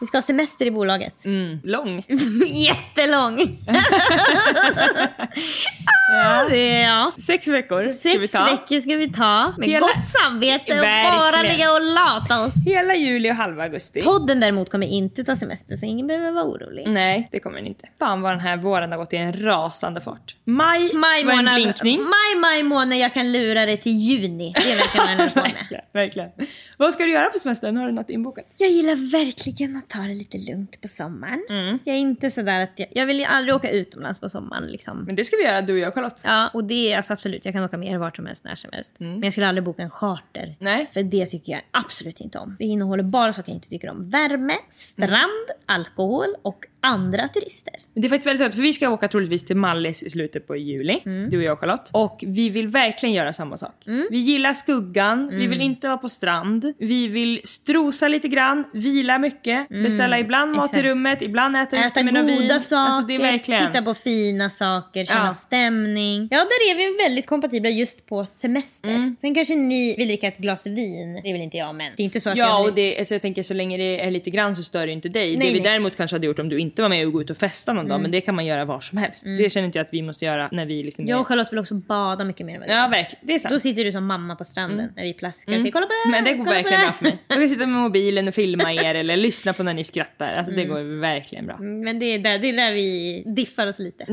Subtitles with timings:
[0.00, 1.24] Vi ska ha semester i bolaget.
[1.24, 2.04] Mm, lång.
[2.46, 3.38] Jättelång!
[6.12, 6.46] ja.
[6.50, 7.12] Det är, ja.
[7.26, 8.44] Sex veckor ska vi Sex ta.
[8.44, 11.56] veckor ska vi ta med Hela- gott samvete och bara Verkligen.
[11.56, 12.54] ligga och lata oss.
[12.66, 14.00] Hela juli och halva augusti.
[14.02, 16.84] Podden däremot kommer inte ta semester så ingen behöver vara orolig.
[16.88, 17.88] Nej, det kommer den inte.
[17.98, 20.36] Fan vad den här våren har gått i en rasande fart.
[20.44, 21.98] Maj, Maj var en månad, blinkning.
[22.00, 24.52] maj, maj månad, jag kan lura dig till juni.
[24.56, 25.52] Det verkar vad den med.
[25.54, 26.28] verkligen, verkligen.
[26.76, 27.76] Vad ska du göra på semestern?
[27.76, 28.44] Har du något inbokat?
[28.56, 31.44] Jag gillar verkligen att ta det lite lugnt på sommaren.
[31.50, 31.78] Mm.
[31.84, 35.04] Jag är inte sådär att jag, jag vill ju aldrig åka utomlands på sommaren liksom.
[35.06, 36.22] Men det ska vi göra du och jag Charlotte.
[36.24, 38.70] Ja, och det är alltså absolut, jag kan åka mer vart som helst, när som
[38.72, 38.90] helst.
[38.98, 40.42] Men jag skulle aldrig boka en charter.
[40.42, 40.56] Mm.
[40.58, 40.88] Nej.
[40.92, 42.56] För det tycker jag absolut inte om.
[42.58, 44.10] Det innehåller bara saker jag inte tycker om.
[44.10, 47.74] Värme, strand, alkohol och andra turister.
[47.94, 50.56] Det är faktiskt väldigt roligt för vi ska åka troligtvis till Mallis i slutet på
[50.56, 51.00] juli.
[51.06, 51.30] Mm.
[51.30, 51.90] Du och jag Charlotte.
[51.92, 53.74] Och vi vill verkligen göra samma sak.
[54.10, 55.50] Vi gillar skuggan, vi Mm.
[55.50, 56.74] vill inte vara på strand.
[56.78, 60.64] Vi vill strosa lite grann, vila mycket, beställa ibland mat Mm.
[60.64, 60.84] exakt.
[60.84, 62.60] rummet, ibland äta, Äta ute med goda vin.
[62.60, 63.66] saker, Alltså det är verkligen...
[63.66, 65.32] titta på fina saker, känna Ja.
[65.32, 66.28] stämning.
[66.30, 68.88] Ja, där är vi väldigt kompatibla just på semester.
[68.88, 69.16] Mm.
[69.20, 71.20] Sen kanske ni vill dricka ett glas vin.
[71.24, 72.68] Det vill inte jag, men det är inte så att Ja, jag...
[72.68, 75.08] och det, alltså jag tänker så länge det är lite grann så stör det inte
[75.08, 75.36] dig.
[75.36, 75.70] Nej, det vi nej.
[75.70, 77.80] däremot kanske hade gjort om du inte var med och gå ut och festa någon
[77.80, 77.88] Mm.
[77.90, 79.24] dag, men det kan man göra var som helst.
[79.38, 81.20] Det känner inte jag att vi måste göra när vi liksom Jag är...
[81.20, 83.26] och Charlotte vill också bada mycket mer än vad Ja, verkligen.
[83.26, 83.52] Det är sant.
[83.52, 86.16] Då sitter du som mamma på stranden när vi plaskar och säger kolla på det
[86.16, 87.18] här, Men det går verkligen det bra här." för mig.
[87.28, 90.34] Jag kan sitta med mobilen och filma er eller lyssna på när ni skrattar.
[90.34, 91.56] Alltså det går verkligen bra.
[91.56, 94.06] Mm, Men det är där, det är där vi diffar oss lite.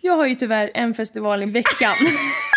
[0.00, 1.92] Jag har ju tyvärr en festival i veckan.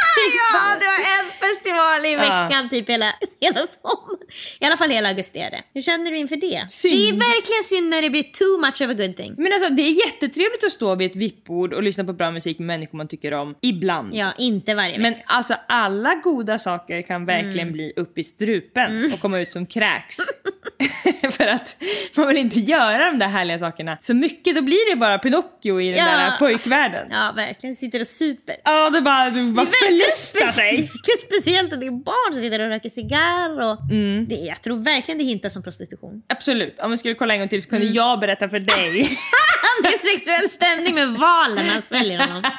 [0.53, 3.05] Ja, det var en festival i veckan typ hela,
[3.41, 4.19] hela sommaren.
[4.59, 5.63] I alla fall hela augusti är det.
[5.73, 6.65] Hur känner du inför det?
[6.69, 6.93] Synd.
[6.95, 9.33] Det är verkligen synd när det blir too much of a good thing.
[9.37, 12.59] Men alltså det är jättetrevligt att stå vid ett vippbord och lyssna på bra musik
[12.59, 13.55] med människor man tycker om.
[13.61, 14.13] Ibland.
[14.15, 15.01] Ja, inte varje vecka.
[15.01, 17.73] Men alltså alla goda saker kan verkligen Mm.
[17.73, 20.17] bli upp i strupen och komma ut som kräks.
[21.31, 21.75] För att
[22.17, 24.55] man vill inte göra de där härliga sakerna så mycket.
[24.55, 26.05] Då blir det bara Pinocchio i den Ja.
[26.05, 27.07] där pojkvärlden.
[27.11, 27.75] Ja, verkligen.
[27.75, 28.55] Sitter och super.
[28.63, 29.71] Ja, det bara, det bara Det
[30.07, 30.89] är förlustar sig.
[31.27, 33.61] Speciellt att det är barn som sitter och röker cigarr.
[33.71, 34.25] Och Mm.
[34.29, 36.21] det, jag tror verkligen det hintar som prostitution.
[36.29, 37.81] Absolut, om vi skulle kolla en gång till så Mm.
[37.81, 38.91] kunde jag berätta för dig.
[39.83, 42.43] det är sexuell stämning med valen han sväljer honom.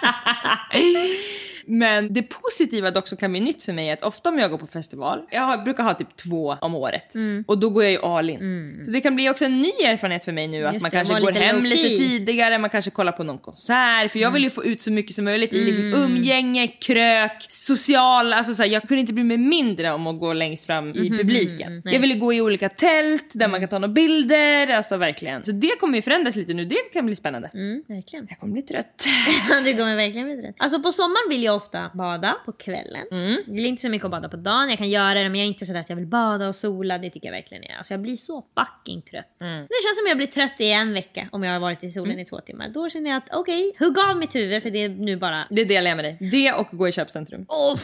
[1.66, 4.50] Men det positiva dock som kan bli nytt för mig är att ofta om jag
[4.50, 7.44] går på festival, jag brukar ha typ två om året Mm.
[7.48, 8.82] och då går jag ju all in.
[8.84, 10.96] Så det kan bli också en ny erfarenhet för mig nu att Just man det,
[10.96, 11.86] kanske går lite hem lite.
[11.86, 11.98] Mm.
[11.98, 15.14] tidigare, man kanske kollar på någon konsert för jag vill ju få ut så mycket
[15.14, 19.36] som möjligt i liksom umgänge, krök, social, alltså så här, jag kunde inte bry mig
[19.36, 21.82] mindre om att gå längst fram i Mhm, publiken.
[21.84, 23.50] jag ville gå i olika tält där Mm.
[23.50, 25.44] man kan ta några bilder, alltså verkligen.
[25.44, 27.50] Så det kommer ju förändras lite nu, det kan bli spännande.
[27.54, 28.26] Mm, verkligen.
[28.30, 29.06] Jag kommer bli trött.
[29.64, 30.54] du kommer verkligen bli rätt.
[30.58, 33.06] Alltså på sommaren vill jag ofta bada på kvällen.
[33.10, 33.42] Mm.
[33.46, 34.68] Jag vill inte så mycket att bada på dagen.
[34.68, 36.98] Jag kan göra det men jag är inte sådär att jag vill bada och sola.
[36.98, 37.76] Det tycker jag verkligen är.
[37.76, 39.40] Alltså jag blir så fucking trött.
[39.40, 39.60] Mm.
[39.60, 42.18] Det känns som jag blir trött i en vecka om jag har varit i solen
[42.18, 42.68] i två timmar.
[42.68, 45.46] Då känner jag att okej, hugg av mitt huvud för det är nu bara...
[45.50, 46.18] Det delar jag med dig.
[46.32, 47.46] Det och gå i köpcentrum.
[47.48, 47.76] Oh,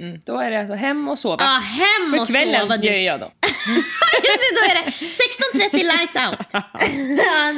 [0.00, 0.20] Mm.
[0.26, 1.44] Då är det alltså hem och sova.
[1.44, 2.76] ah, hem För och kvällen sova.
[2.76, 3.00] gör Du.
[3.02, 3.32] jag då.
[4.16, 4.90] Just det, då är det
[5.70, 6.62] 16.30 lights out.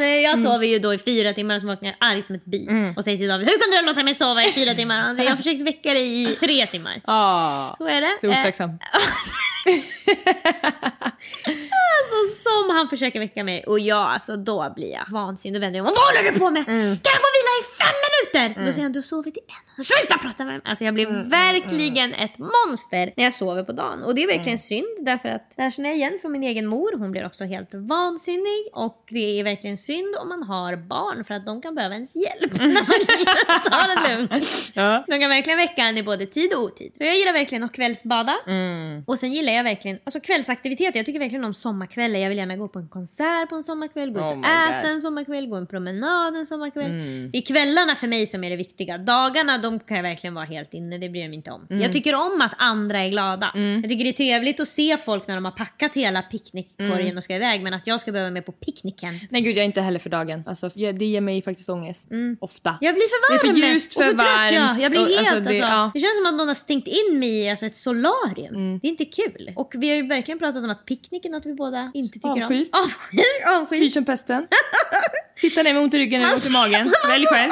[0.25, 2.69] jag sover ju då i fyra timmar och så vaknar jag arg som ett bi.
[2.97, 5.01] Och säger till David, hur kunde du låta mig sova i fyra timmar?
[5.01, 7.01] Han säger, jag har försökt väcka dig i tre timmar.
[7.05, 8.19] Ah, Så är det.
[8.21, 8.83] det är otacksamt.
[12.19, 15.61] Alltså som han försöker väcka mig och jag, alltså då blir jag vansinnig.
[15.61, 15.93] Då vänder jag om.
[15.97, 16.65] Vad håller du på med?
[16.69, 16.81] Mm.
[17.05, 18.65] Kan jag få vila i fem minuter?
[18.67, 19.41] Då säger han, du har sovit i
[19.77, 19.85] en.
[19.85, 20.63] Sluta prata med mig!
[20.65, 24.03] Alltså jag blir Mm, verkligen ett monster när jag sover på dagen.
[24.03, 24.59] Och det är verkligen Mm.
[24.59, 26.99] synd därför att där känner jag igen från min egen mor.
[26.99, 28.69] Hon blir också helt vansinnig.
[28.73, 32.17] Och det är verkligen synd om man har barn för att de kan behöva ens
[32.17, 32.55] hjälp.
[33.71, 34.73] tar det lugnt.
[34.75, 35.05] Ja.
[35.07, 36.93] De kan verkligen väcka en i både tid och otid.
[36.99, 38.37] Så jag gillar verkligen att kvällsbada.
[38.47, 39.05] Mm.
[39.07, 40.99] Och sen gillar jag verkligen alltså kvällsaktiviteter.
[40.99, 41.55] Jag tycker verkligen om
[42.09, 42.19] sommarkvällar.
[42.23, 44.83] Jag vill gärna gå på en konsert på en sommarkväll, gå ut Oh och äta
[44.83, 44.91] God.
[44.91, 46.91] en sommarkväll, gå en promenad en sommarkväll.
[46.91, 47.31] Mm.
[47.31, 48.99] Det är kvällarna för mig som är det viktiga.
[48.99, 51.67] Dagarna de kan jag verkligen vara helt inne, det bryr jag mig inte om.
[51.71, 51.83] Mm.
[51.83, 53.51] Jag tycker om att andra är glada.
[53.55, 57.17] Jag tycker det är trevligt att se folk när de har packat hela picknickkorgen Mm.
[57.17, 57.63] och ska iväg.
[57.63, 59.11] Men att jag ska behöva med på picknicken.
[59.31, 60.43] Nej gud, jag är inte heller för dagen.
[60.47, 62.11] Alltså, det ger mig faktiskt ångest.
[62.41, 62.79] Ofta.
[62.81, 64.53] Jag blir för Det är varm för ljust, och för för trött.
[64.53, 64.61] Ja.
[64.61, 64.81] varmt.
[64.83, 65.91] Jag blir Och, helt alltså, alltså, det- det, ja.
[65.95, 68.79] känns som att någon har stängt in mig i alltså, ett solarium.
[68.79, 69.53] Det är inte kul.
[69.57, 72.29] Och vi har ju verkligen pratat om att picknick är något vi båda inte tycker
[72.45, 72.69] Avskyr.
[72.73, 72.81] om.
[72.85, 73.49] Avskyr.
[73.57, 73.79] Avskyr.
[73.81, 74.47] Fy som pesten.
[75.41, 76.93] Sitta ner med ont i ryggen eller ont i magen.
[77.11, 77.51] Välj själv.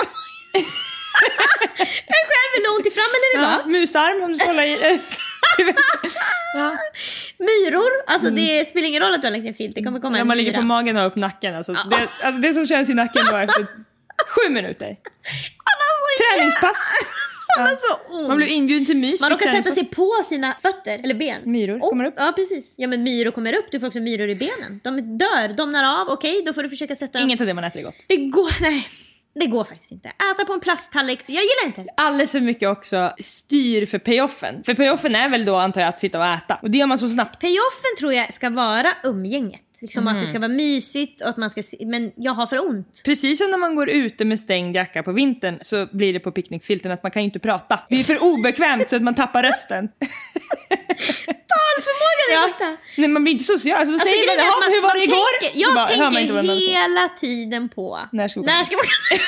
[2.17, 3.61] Är själv vill ha ont i fram eller i bak.
[3.65, 5.01] Ja, musarm om du ska hålla i.
[6.55, 6.77] ja.
[7.39, 7.91] Myror.
[8.07, 9.75] Alltså det spelar ingen roll att du har lagt en filt.
[9.75, 10.61] Det kommer komma När en man ligger myra.
[10.61, 11.55] på magen och upp nacken.
[11.57, 13.67] Alltså, det, alltså det som känns i nacken då efter
[14.29, 14.97] sju minuter.
[16.19, 16.99] Träningspass.
[17.59, 18.29] Man har så ont.
[18.29, 19.21] Man blir inbjuden till mys.
[19.21, 21.41] Man råkar sätta sig på sina fötter eller ben.
[21.45, 22.15] Myror Och- kommer upp.
[22.17, 22.75] Ja precis.
[22.79, 23.67] Ja men myror kommer upp.
[23.71, 24.81] Du får också myror i benen.
[24.85, 26.09] De dör, domnar av.
[26.09, 27.19] Okej, då får du försöka sätta.
[27.21, 27.97] Inget av det man äter är gott.
[28.07, 28.89] Det går, nej.
[29.41, 30.09] Det går faktiskt inte.
[30.09, 31.21] Äta på en plasttallrik.
[31.27, 31.91] Jag gillar inte det.
[31.97, 34.65] Alldeles för mycket också styr för payoffen.
[34.65, 36.59] För payoffen är väl då antar jag att sitta och äta.
[36.63, 37.41] Och det gör man så snabbt.
[37.41, 39.63] Payoffen tror jag ska vara umgänget.
[39.81, 42.67] Liksom att det ska vara mysigt och att man ska se, Men jag har för
[42.69, 43.03] ont.
[43.05, 46.33] Precis som när man går ute med stängd jacka på vintern så blir det på
[46.33, 47.81] picknickfilten att man kan ju inte prata.
[47.89, 49.89] Det är för obekvämt så att man tappar rösten.
[51.53, 52.49] Talförmågan är Ja.
[52.49, 52.77] borta.
[52.99, 53.77] Nej man blir inte social.
[53.79, 55.41] Alltså, Alltså, säger man, "Jaha, hur var det igår?
[55.41, 59.19] Tänker, jag bara, man tänker man hela tiden på När ska vi när ska vi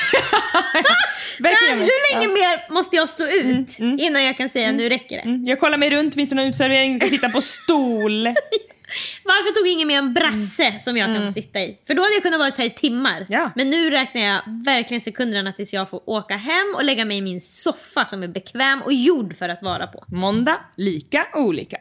[1.43, 1.79] Verkligen.
[1.79, 2.49] när, Hur länge Ja.
[2.59, 5.21] mer måste jag stå ut innan jag kan säga nu räcker det?
[5.21, 6.91] Mm, Jag kollar mig runt, finns det någon utservering?
[6.91, 8.27] Jag kan sitta på stol.
[9.23, 11.77] Varför tog ingen med en brasse som jag kan få sitta i?
[11.87, 13.25] För då hade jag kunnat vara här i timmar.
[13.29, 13.51] Ja.
[13.55, 17.21] Men nu räknar jag verkligen sekunderna tills jag får åka hem och lägga mig i
[17.21, 20.03] min soffa som är bekväm och gjord för att vara på.
[20.07, 21.77] Måndag, lika olika.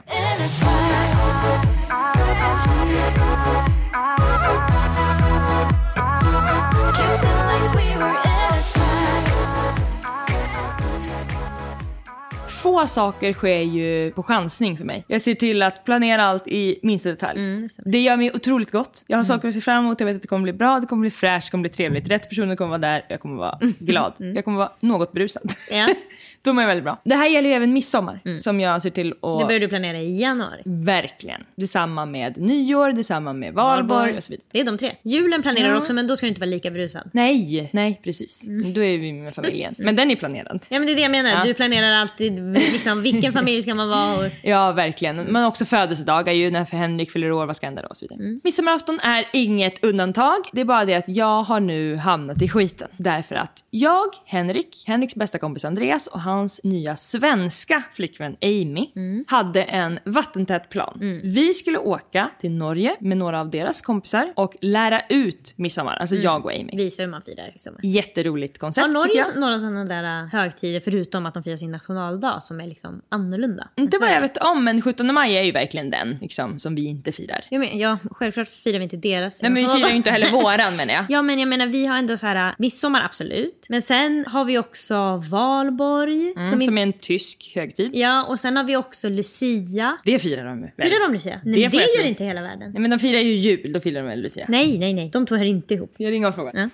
[12.78, 15.04] Få saker sker ju på chansning för mig.
[15.08, 17.40] Jag ser till att planera allt i minsta detalj.
[17.40, 19.04] Mm, det gör mig otroligt gott.
[19.06, 20.86] Jag har saker att se fram emot, jag vet att det kommer bli bra, det
[20.86, 22.08] kommer bli fräscht, det kommer bli trevligt.
[22.08, 24.12] Rätt personer kommer vara där, jag kommer vara glad.
[24.18, 25.42] Jag kommer vara något brusad.
[25.70, 25.88] Ja.
[26.42, 27.00] Då mår jag väldigt bra.
[27.04, 29.38] Det här gäller ju även midsommar som jag ser till att...
[29.38, 30.62] Det börjar du planera i januari.
[30.64, 31.40] Verkligen.
[31.56, 34.46] Detsamma med nyår, detsamma med valborg och så vidare.
[34.52, 34.96] Det är de tre.
[35.02, 35.78] Julen planerar Ja.
[35.78, 37.10] också men då ska du inte vara lika brusad.
[37.12, 38.42] Nej, nej precis.
[38.74, 39.74] Då är vi med familjen.
[39.78, 40.64] Men den är planerad.
[40.68, 41.30] Ja men det är det jag menar.
[41.30, 41.44] Ja.
[41.44, 42.40] Du planerar alltid
[42.72, 44.44] liksom, vilken familj ska man vara hos.
[44.44, 45.16] Ja, verkligen.
[45.16, 48.06] Men också födelsedagar ju, när för Henrik fyller år, vad ska hända då och så
[48.10, 48.38] vidare.
[48.44, 50.38] Midsommarafton är inget undantag.
[50.52, 52.88] Det är bara det att jag har nu hamnat i skiten.
[52.96, 58.86] Därför att jag, Henrik, Henriks bästa kompis Andreas och hans nya svenska flickvän Amy
[59.26, 61.20] hade en vattentät plan.
[61.22, 66.16] Vi skulle åka till Norge med några av deras kompisar och lära ut midsommar, alltså
[66.16, 66.76] jag och Amy.
[66.76, 67.80] Visa hur man firar i sommar.
[67.82, 69.40] Jätteroligt koncept Har tycker Norge jag.
[69.40, 73.68] några sådana där äh, högtider förutom att de firar sin nationaldag som är liksom annorlunda?
[73.76, 76.86] Inte vad jag vet om, men 17 maj är ju verkligen den liksom, som vi
[76.86, 77.44] inte firar.
[77.50, 80.30] Jag men, ja, självklart firar vi inte deras Nej men vi firar ju inte heller
[80.42, 81.04] våran menar jag.
[81.08, 83.66] Ja men jag menar vi har ändå så här äh, midsommar absolut.
[83.68, 86.32] Men sen har vi också valborg.
[86.36, 87.90] Mm, som som, är en tysk högtid.
[87.94, 89.98] Ja och sen har vi också lucia.
[90.04, 90.70] Det firar de väl?
[90.78, 91.40] Firar de lucia?
[91.44, 92.06] Nej, det, jag gör tro.
[92.06, 92.70] inte hela världen.
[92.72, 94.46] Nej men de firar ju jul, då firar de väl Lucia?
[94.48, 95.94] Nej nej nej, de två hör inte ihop.
[95.98, 96.52] Jag ringer och frågar.
[96.54, 96.68] Ja.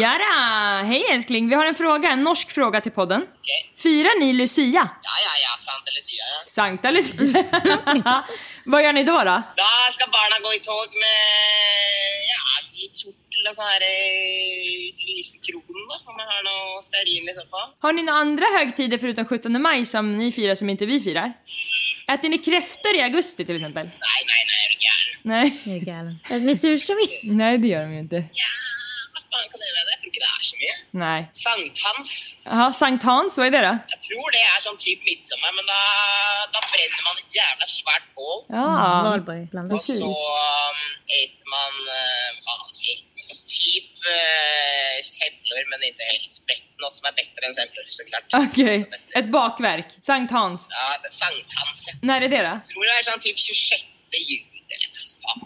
[0.00, 0.82] Jada!
[0.82, 3.22] Hej älskling, vi har en fråga, en norsk fråga till podden.
[3.22, 3.72] Okej.
[3.76, 4.85] Firar ni Lucia?
[5.08, 6.24] Ja, ja, ja, sant eller Lucia.
[6.32, 6.38] Ja.
[6.46, 8.24] Sankta Lucia?
[8.72, 9.36] Vad gör ni då då?
[9.62, 11.20] Da skal barna gå i tog med
[12.32, 12.42] ja,
[12.80, 15.96] litt kjortel og sånn her eh, lysekron, da.
[16.10, 17.68] Om jeg har noe stearin i så fall.
[17.84, 21.32] Har ni några andra högtider förutom 17 maj som ni firar som inte vi firar?
[22.08, 23.86] Äter ni kräftor i augusti till exempel?
[23.86, 25.16] Nei, nei, er du gæren?
[25.22, 25.60] Nej.
[25.64, 26.44] Jag är galen.
[26.46, 27.10] Med surströmming?
[27.22, 28.16] Nej det gör de ju inte.
[28.16, 28.52] Ja,
[29.36, 29.68] faen kan det?
[29.92, 30.74] Jeg tror ikke det er så mye.
[31.04, 31.20] Nej.
[31.44, 32.12] Sankthans.
[32.44, 33.74] Jaha, Sankt Hans, vad är det då?
[33.94, 35.80] Jeg tror det er sånn type midtsommer, men da,
[36.54, 38.40] da brenner man et jævla svært bål.
[38.56, 38.66] Ja.
[39.52, 40.80] Bland Og så um,
[41.20, 43.40] eter man uh, hva heter det?
[43.46, 46.64] Typ uh, semler, men ikke helt spett.
[46.80, 48.36] Noe som er bedre enn semler, så klart.
[48.36, 48.84] Okej,
[49.16, 49.96] ett bakverk.
[50.04, 50.68] Sankt Hans.
[50.72, 51.86] Ja, er sankthans.
[52.02, 52.54] När är det då?
[52.60, 53.86] Jeg tror det er sånn typ 26.
[54.16, 54.55] juli, hva.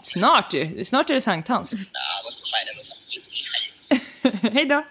[0.03, 0.85] Snart ju.
[0.85, 1.73] Snart är det Sankt Hans.
[1.73, 1.79] Ja,
[2.51, 4.53] feire noe sånt.
[4.53, 4.83] Hej då.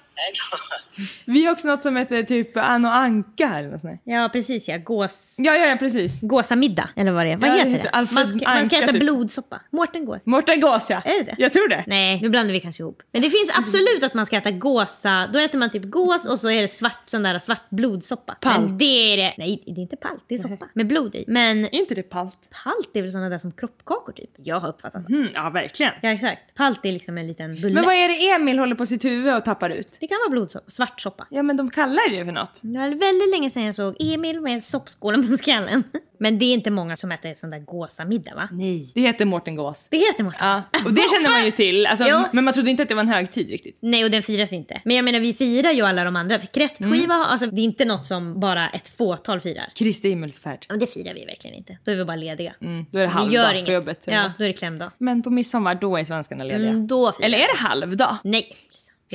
[1.25, 4.13] Vi har också något som heter typ Ann och Anka eller något sånt där.
[4.15, 4.79] Ja, precis ja.
[4.79, 5.37] Gås...
[5.39, 6.21] Ja, ja, ja, precis.
[6.21, 7.37] Gåsamiddag, eller vad det är.
[7.37, 8.15] Vad Ja, det heter heter det?
[8.15, 9.01] Man ska, man ska äta typ.
[9.01, 9.61] blodsoppa.
[9.71, 10.27] Mårten Gås.
[10.27, 11.01] Mårten Gås ja.
[11.05, 11.35] Är det det?
[11.39, 11.85] Jag tror det.
[11.87, 13.03] Nej, nu blandar vi kanske ihop.
[13.13, 15.27] Men det finns absolut att man ska äta gåsa.
[15.33, 18.35] Då äter man typ gås och så är det svart, sån där svart blodsoppa.
[18.41, 18.61] Palt.
[18.61, 19.35] Men det är det.
[19.39, 20.25] Nej, det är inte palt.
[20.29, 21.25] Det är soppa med blod i.
[21.29, 22.39] Men Är inte det palt?
[22.65, 24.31] palt är väl såna där som kroppkakor typ.
[24.37, 25.15] Jag har uppfattat det.
[25.15, 25.93] Mm, ja, verkligen.
[26.03, 26.55] Ja, exakt.
[26.55, 27.75] Palt är liksom en liten bulle.
[27.75, 29.97] Men vad är det Emil håller på sitt huvud och tappar ut?
[30.01, 30.71] Det kan vara blodsoppa.
[30.71, 31.27] Svart soppa.
[31.31, 32.61] Ja, men de kallar det för något.
[32.63, 35.85] Det var väldigt länge sedan jag såg Emil med soppskålen på skallen.
[36.23, 38.49] Men det är inte många som äter sån där gåsamiddag va?
[38.53, 38.93] Nej.
[38.95, 39.89] Det heter Mårten Gås.
[39.91, 40.47] Det heter Mårten.
[40.47, 41.87] Ja, och det känner man ju till.
[41.87, 42.19] Alltså, Jo.
[42.33, 43.79] Men man trodde inte att det var en högtid riktigt.
[43.83, 44.81] Nej, och den firas inte.
[44.85, 46.39] Men jag menar, vi firar ju alla de andra.
[46.39, 47.21] Kräftskiva, Mm.
[47.21, 49.73] alltså, det är inte något som bara ett fåtal firar.
[49.75, 50.59] Kristi himmelsfärd.
[50.61, 51.79] Ja, Men det firar vi verkligen inte.
[51.85, 52.55] Då är vi bara lediga.
[52.61, 53.73] Mm, då är det vi halvdag gör på inget.
[53.73, 54.05] jobbet.
[54.07, 54.91] Ja, då är det klämdag.
[54.99, 56.69] Men på midsommar, då är svenskarna lediga.
[56.71, 58.17] Mm, då firar Eller är det halvdag?
[58.25, 58.57] Nej.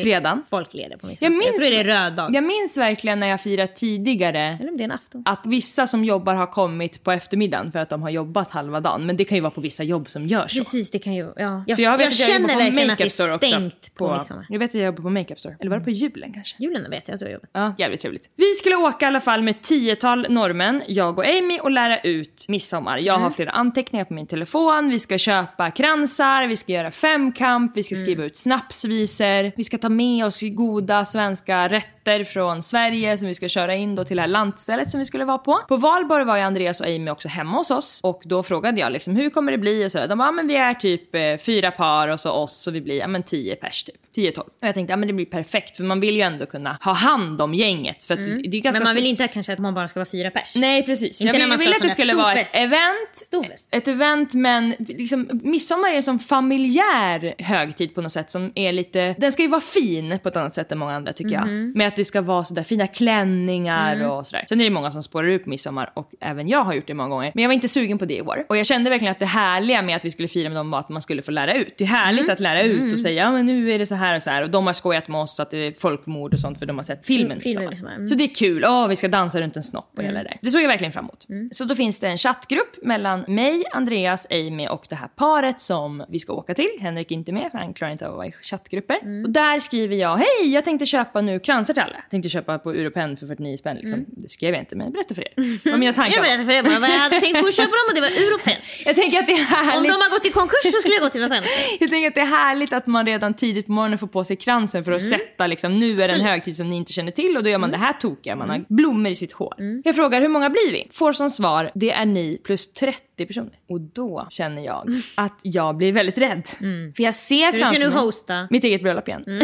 [0.01, 0.43] Fredagen?
[0.49, 1.29] Folkledig på Jag, midsommar.
[1.31, 2.35] minns, Jag tror det är röd dag.
[2.35, 5.23] jag minns verkligen när jag firat tidigare Eller om det är en afton.
[5.25, 9.05] att vissa som jobbar har kommit på eftermiddagen för att de har jobbat halva dagen.
[9.05, 10.59] Men det kan ju vara på vissa jobb som gör så.
[10.59, 11.33] Precis, det kan ju...
[11.35, 11.63] Ja.
[11.67, 14.13] Jag, För jag, vet jag att jag känner på verkligen att det är stängt på,
[14.13, 14.45] midsommar.
[14.49, 15.55] Jag vet att jag jobbar på Makeup Store.
[15.59, 16.55] Eller var det på julen kanske?
[16.63, 17.49] Julen vet jag att du har jobbat.
[17.53, 18.29] Ja, jävligt trevligt.
[18.35, 22.45] Vi skulle åka i alla fall med tiotal norrmän, jag och Amy, och lära ut
[22.47, 22.97] midsommar.
[22.97, 23.23] Jag Mm.
[23.23, 27.83] har flera anteckningar på min telefon, vi ska köpa kransar, vi ska göra femkamp, vi
[27.83, 28.25] ska skriva Mm.
[28.27, 33.33] ut snapsvisor, vi ska ta ta med oss goda svenska rätter från Sverige som vi
[33.33, 35.59] ska köra in då till det här lantstället som vi skulle vara på.
[35.67, 38.91] På valborg var ju Andreas och Amy också hemma hos oss och då frågade jag
[38.91, 40.07] liksom hur kommer det bli och sådär.
[40.07, 42.81] De bara, ja men vi är typ eh, fyra par och så oss så vi
[42.81, 44.04] blir ja men tio pers typ.
[44.15, 44.39] 10-12.
[44.39, 46.93] Och jag tänkte ja men det blir perfekt för man vill ju ändå kunna ha
[46.93, 48.25] hand om gänget för att det
[48.57, 48.73] är ganska Mm.
[48.73, 50.55] Men man vill inte kanske att man bara ska vara fyra pers.
[50.55, 51.21] Nej precis.
[51.21, 53.29] Inte jag vill, man ha att det skulle vara ett event.
[53.71, 58.71] Ett event men liksom, midsommar är en sån familjär högtid på något sätt som är
[58.71, 61.65] lite, den ska ju vara fin på ett annat sätt än många andra tycker Mhm.
[61.67, 61.75] jag.
[61.77, 64.09] Med att det ska vara sådär fina klänningar Mm.
[64.11, 64.45] och sådär.
[64.49, 67.09] Sen är det många som spårar ut midsommar och även jag har gjort det många
[67.09, 67.31] gånger.
[67.35, 68.45] Men jag var inte sugen på det i år.
[68.49, 70.79] Och jag kände verkligen att det härliga med att vi skulle fira med dem var
[70.79, 71.73] att man skulle få lära ut.
[71.77, 72.33] Det är härligt Mm.
[72.33, 74.41] att lära ut och säga ja men nu är det så här och så här
[74.43, 76.83] och de har skojat med oss att det är folkmord och sånt för de har
[76.85, 77.93] sett filmen Mm, filmen, midsommar.
[77.95, 78.07] mm.
[78.07, 80.37] Så det är kul, åh vi ska dansa runt en snopp och hela det där.
[80.41, 81.25] Det såg jag verkligen fram emot.
[81.51, 86.05] Så då finns det en chattgrupp mellan mig, Andreas, Amy och det här paret som
[86.09, 86.69] vi ska åka till.
[86.79, 88.97] Henrik är inte med för han klarar inte av att vara i chattgrupper.
[89.25, 92.03] Och där skriver jag, hej jag tänkte köpa nu kransar till alla.
[92.11, 94.05] Tänkte köpa på Europen för 49 spänn liksom.
[94.07, 95.69] Det skrev jag inte men berätta för er.
[95.71, 96.27] Vad mina tankar Jag var.
[96.45, 98.53] berättade för er vad jag hade tänkt gå och köpa dem och det var Europen.
[98.85, 99.91] Jag tänker att det är Om härligt.
[99.91, 101.45] de har gått i konkurs så skulle jag gå till något annat.
[101.79, 104.35] Jag tänker att det är härligt att man redan tidigt på morgonen får på sig
[104.35, 107.37] kransen för att sätta liksom, nu är det en högtid som ni inte känner till
[107.37, 109.53] och då gör man det här tokiga, man har blommor i sitt hår.
[109.83, 110.87] Jag frågar hur många blir vi?
[110.91, 113.53] Får som svar, det är ni plus 30 personer.
[113.69, 116.47] Och då känner jag att jag blir väldigt rädd.
[116.95, 118.47] För jag ser För du ska framför nu mig hosta.
[118.49, 119.23] mitt eget bröllop igen.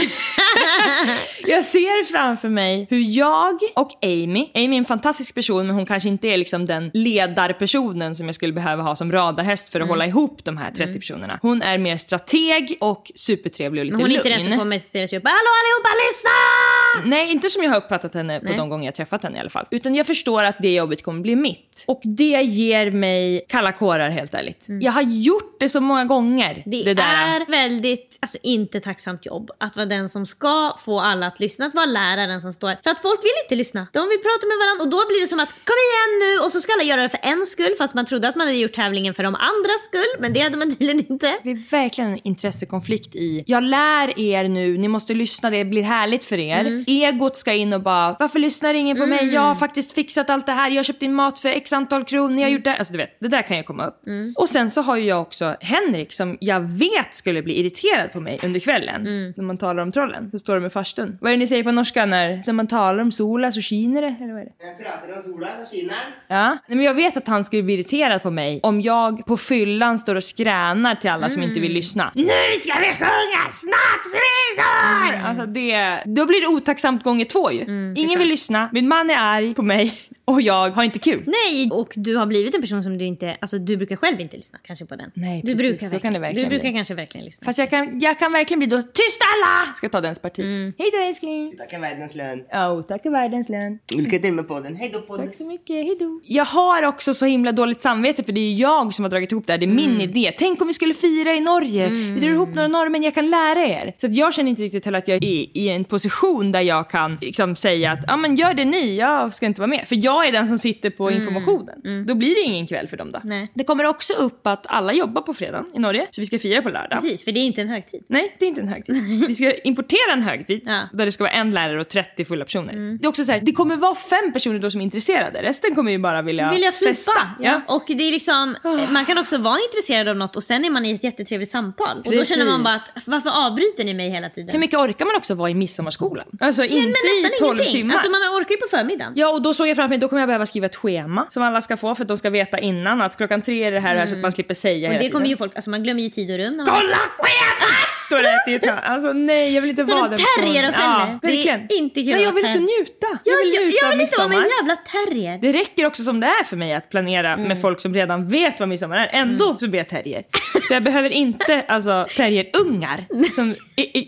[1.45, 5.85] jag ser framför mig hur jag och Amy, Amy är en fantastisk person men hon
[5.85, 9.87] kanske inte är liksom den ledarpersonen som jag skulle behöva ha som radarhäst för att
[9.87, 11.39] hålla ihop de här 30 personerna.
[11.41, 14.39] Hon är mer strateg och supertrevlig och lite Men hon är inte lugn.
[14.39, 16.80] den som kommer sig upp Hallå allihopa lyssna!
[17.05, 18.57] Nej, inte som jag har uppfattat henne på Nej.
[18.57, 19.65] de gånger jag träffat henne i alla fall.
[19.71, 21.85] Utan jag förstår att det jobbet kommer bli mitt.
[21.87, 24.65] Och det ger mig kalla kårar helt ärligt.
[24.81, 26.51] Jag har gjort det så många gånger.
[26.51, 26.63] Mm.
[26.65, 31.27] Det, Det, är väldigt, alltså inte tacksamt jobb att vara den som ska få alla
[31.27, 32.75] att lyssna, att vara läraren som står.
[32.83, 33.87] För att folk vill inte lyssna.
[33.93, 36.51] De vill prata med varandra och då blir det som att kom igen nu och
[36.51, 38.73] så ska alla göra det för en skull fast man trodde att man hade gjort
[38.73, 41.27] tävlingen för de andras skull men det hade man tydligen inte.
[41.27, 45.83] Det blir verkligen en intressekonflikt i, jag lär er nu, ni måste lyssna, det blir
[45.83, 46.59] härligt för er.
[46.59, 46.80] Mm.
[46.87, 49.33] Egot ska in och bara, varför lyssnar ingen på mig?
[49.33, 52.03] Jag har faktiskt fixat allt det här, jag har köpt in mat för x antal
[52.05, 52.39] kronor, Mm.
[52.39, 54.01] jag har gjort det Alltså du vet, det där kan ju komma upp.
[54.35, 58.19] Och sen så har ju jag också Henrik som jag vet skulle bli irriterad på
[58.19, 59.01] mig under kvällen.
[59.07, 59.33] Mm.
[59.37, 61.17] När man talar om trollen, så står de i farstun.
[61.21, 64.01] Vad är det ni säger på norska när, när man talar om sola så skiner
[64.01, 64.15] det?
[64.21, 64.65] Eller vad är det?
[64.65, 66.37] Jeg prater om sola, så skinner den.
[66.37, 69.37] Ja, Nej, men jag vet att han skulle bli irriterad på mig om jag på
[69.37, 72.11] fyllan står och skränar till alla som inte vill lyssna.
[72.15, 72.23] Nu
[72.57, 75.27] ska vi sjunga snapsvisor!
[75.27, 76.70] Alltså det, då blir det otacksamt
[77.03, 77.93] gånger två ju.
[77.97, 79.93] Ingen vill lyssna, min man är arg på mig
[80.25, 81.23] och jag har inte kul.
[81.27, 83.37] Nej, och du har blivit en person som du inte...
[83.41, 85.11] Alltså du brukar själv inte lyssna kanske på den.
[85.13, 85.67] Nej, du precis.
[85.67, 86.77] brukar Så kan det verkligen Du brukar bli.
[86.77, 87.45] kanske verkligen lyssna.
[87.45, 89.73] Fast jag kan, jag kan verkligen bli då, tyst alla!
[89.73, 90.39] Ska ta dens parti.
[90.39, 90.73] Mm.
[90.77, 91.55] Hej då älskling!
[91.57, 92.39] Tackar världens lön.
[92.39, 93.79] Oh, tack världens lön.
[93.95, 94.75] Lycka till med podden.
[94.75, 95.25] Hej då podden.
[95.25, 96.21] Tack så mycket, hejdå.
[96.23, 99.47] Jag har också så himla dåligt samvete för det är jag som har dragit ihop
[99.47, 99.57] det här.
[99.57, 100.01] Det är min Mm.
[100.01, 100.33] idé.
[100.37, 101.89] Tänk om vi skulle fira i Norge.
[101.89, 103.93] Vi drar ihop några norrmän, jag kan lära er.
[103.97, 106.89] Så att jag känner inte riktigt heller att jag är i en position där jag
[106.89, 109.87] kan liksom säga att ja men gör det ni, jag ska inte vara med.
[109.87, 112.05] För jag är den som sitter på informationen.
[112.07, 113.17] Då blir det ingen kväll för dem då.
[113.17, 113.29] Mm.
[113.29, 113.51] Nej.
[113.55, 116.07] Det kommer också upp att alla jobbar på fredag i Norge.
[116.11, 117.01] Så vi ska fira på lördag.
[117.01, 118.03] Precis, för det är inte en högtid.
[118.09, 118.95] Nej, det är inte en högtid.
[119.27, 120.71] Vi ska importera en högtid Ja.
[120.71, 120.87] Mm.
[120.93, 122.97] där det ska vara en lärare och 30 fulla personer.
[122.99, 125.41] Det är också så här, det kommer vara fem personer då som är intresserade.
[125.43, 126.87] Resten kommer ju bara vilja, Vill jag festa?
[126.89, 127.29] festa.
[127.39, 127.61] Ja.
[127.67, 128.55] Och det är liksom,
[128.89, 131.97] man kan också vara intresserad av något och sen är man i ett jättetrevligt samtal.
[131.97, 132.29] Och då Precis.
[132.29, 134.49] känner man bara att varför avbryter ni mig hela tiden?
[134.51, 136.25] Hur mycket orkar man också vara i midsommarskolan?
[136.39, 137.81] Alltså inte men nästan i 12 ingenting.
[137.81, 137.93] timmar.
[137.93, 139.13] Alltså man orkar ju på förmiddagen.
[139.15, 141.43] Ja och då såg jag framför mig, då kommer jag behöva skriva ett schema som
[141.43, 144.05] alla ska få för att de ska veta innan att klockan tre är det här,
[144.05, 146.31] så att man slipper säga och det kommer ju folk, alltså man glömmer ju tid
[146.31, 146.57] och rum.
[146.57, 148.00] när man- Kolla schemat!
[148.11, 148.79] Står det i ett hörn.
[148.83, 151.19] Alltså nej, jag vill inte vara en den terrier och personen.
[151.19, 151.19] skäller?
[151.21, 153.07] Det är inte kul Nej, jag vill inte njuta.
[153.23, 155.39] Jag, Jag vill jag, njuta jag av vill inte vara någon jävla terrier.
[155.41, 157.47] Det räcker också som det är för mig att planera Mm.
[157.47, 159.09] med folk som redan vet vad midsommar är.
[159.13, 160.23] Ändå så blir jag terrier.
[160.69, 163.55] Jag behöver inte alltså, terrierungar som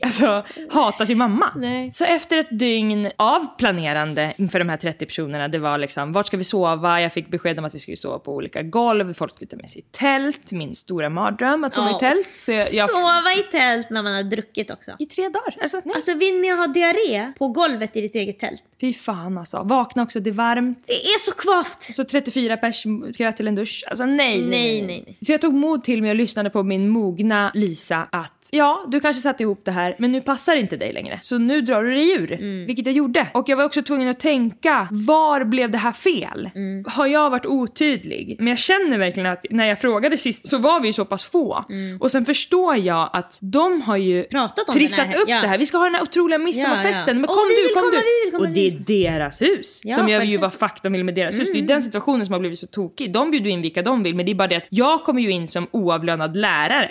[0.05, 1.51] alltså, hatar sin mamma.
[1.55, 1.91] Nej.
[1.91, 6.27] Så efter ett dygn av planerande inför de här 30 personerna, det var liksom vart
[6.27, 7.01] ska vi sova?
[7.01, 9.69] Jag fick besked om att vi skulle sova på olika golv, folk skulle ta med
[9.69, 11.97] sig tält, min stora mardröm att sova Ja.
[11.97, 12.29] i tält.
[12.35, 14.91] Så jag, jag, Sova i tält när man har druckit också.
[14.99, 15.57] I tre dagar.
[15.61, 15.95] Alltså, nej.
[15.95, 18.63] Alltså vill ni ha diarré på golvet i ditt eget tält?
[18.81, 19.63] Fy fan alltså.
[19.63, 20.83] Vakna också, det är varmt.
[20.87, 21.83] Det är så kvavt!
[21.83, 22.83] Så 34 pers
[23.17, 23.83] kö till en dusch.
[23.87, 25.17] Alltså nej, nej, Nej, nej, nej.
[25.21, 28.99] Så jag tog mod till mig och lyssnade på min mogna Lisa att ja, du
[28.99, 31.19] kanske satte ihop det här men nu passar det inte dig längre.
[31.21, 32.31] Så nu drar du dig ur.
[32.31, 32.65] Mm.
[32.65, 33.27] Vilket jag gjorde.
[33.33, 36.49] Och jag var också tvungen att tänka, var blev det här fel?
[36.55, 36.85] Mm.
[36.87, 38.35] Har jag varit otydlig?
[38.39, 41.25] Men jag känner verkligen att när jag frågade sist så var vi ju så pass
[41.25, 41.65] få.
[41.99, 44.25] Och sen förstår jag att de har ju Mm.
[44.31, 45.41] Pratat om trissat här- upp ja.
[45.41, 45.57] det här.
[45.57, 47.07] Vi ska ha den här otroliga midsommarfesten.
[47.15, 47.21] Ja.
[47.21, 48.01] Men kom du, kom komma,
[48.31, 48.37] du.
[48.37, 48.71] och det är
[49.11, 49.81] deras hus.
[49.83, 50.29] De gör ju perfekt.
[50.29, 50.41] Mm.
[50.41, 51.47] vad fuck de vill med deras hus.
[51.51, 53.13] Det är ju den situationen som har blivit så tokig.
[53.13, 55.31] De bjuder in vilka de vill men det är bara det att jag kommer ju
[55.31, 56.89] in som oavlönad lärare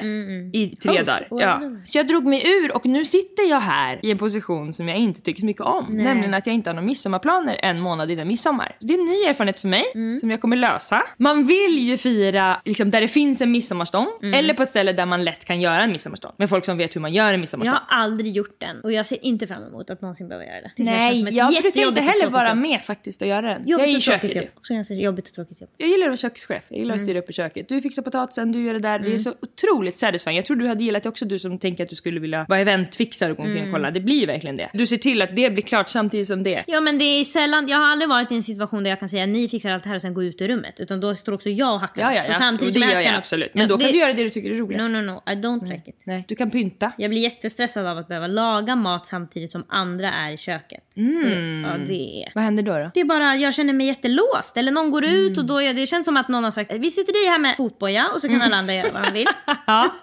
[0.52, 1.26] i tre Host, dagar.
[1.30, 1.60] Ja.
[1.84, 4.98] Så jag drog mig ur och nu sitter jag här i en position som jag
[4.98, 5.86] inte tycker så mycket om.
[5.90, 8.76] Nämligen att jag inte har några midsommarplaner en månad innan midsommar.
[8.80, 10.18] Det är en ny erfarenhet för mig Mm.
[10.18, 11.02] som jag kommer lösa.
[11.16, 14.34] Man vill ju fira liksom, där det finns en midsommarstång Mm.
[14.38, 16.32] eller på ett ställe där man lätt kan göra en midsommarstång.
[16.36, 17.74] Med folk som vet hur man gör en Jag midsommarstång.
[17.74, 20.70] har aldrig gjort den och jag ser inte fram emot att någonsin behöva göra det.
[20.84, 23.62] Nej, som jag brukar inte heller vara med faktiskt och göra den.
[23.66, 24.44] jag Jobbigt är i köket jobb.
[24.56, 25.70] Också ganska jobbigt och tråkigt jobb.
[25.76, 26.62] Jag gillar att vara kökschef.
[26.68, 27.68] Jag gillar att styra upp i köket.
[27.68, 28.98] Du fixar potatisen, du gör det där.
[28.98, 30.36] Det är så otroligt satisfying.
[30.36, 32.58] Jag tror du hade gillat det också, du som tänker att du skulle vilja vara
[32.60, 33.90] eventfixare och gå omkring och kolla.
[33.90, 34.70] Det blir verkligen det.
[34.72, 36.64] Du ser till att det blir klart samtidigt som det.
[36.66, 39.08] Ja men det är sällan, jag har aldrig varit i en situation där jag kan
[39.08, 40.74] säga ni fixar allt det här och sen gå ut ur rummet.
[40.80, 42.02] Utan då står också jag och hackar.
[42.02, 42.34] Ja, ja, Så ja.
[42.38, 43.54] samtidigt och det som gör jag jag kan- absolut.
[43.54, 44.90] Men Ja, då kan det- du göra det du tycker är roligast.
[44.90, 45.96] No no no, I don't like it.
[46.04, 46.92] Nej, du kan pynta.
[46.98, 50.80] Jag blir jättestressad av att behöva laga mat samtidigt som andra är i köket.
[50.96, 51.64] Mm.
[51.64, 52.32] Ja, det är...
[52.34, 52.72] Vad händer då?
[52.72, 52.90] då?
[52.94, 54.56] Det är bara, jag känner mig jättelåst.
[54.56, 56.90] Eller någon går ut och då är det känns som att någon har sagt vi
[56.90, 59.28] sitter dig här med fotboja och så kan alla andra göra vad de vill.
[59.66, 59.94] Ja.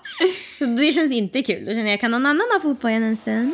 [0.59, 1.65] Så det känns inte kul.
[1.65, 3.53] Då känner jag, kan någon annan ha fotbojan en stund?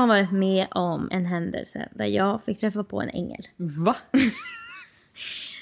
[0.00, 3.48] Har varit med om en händelse där jag fick träffa på en ängel.
[3.56, 3.96] Va?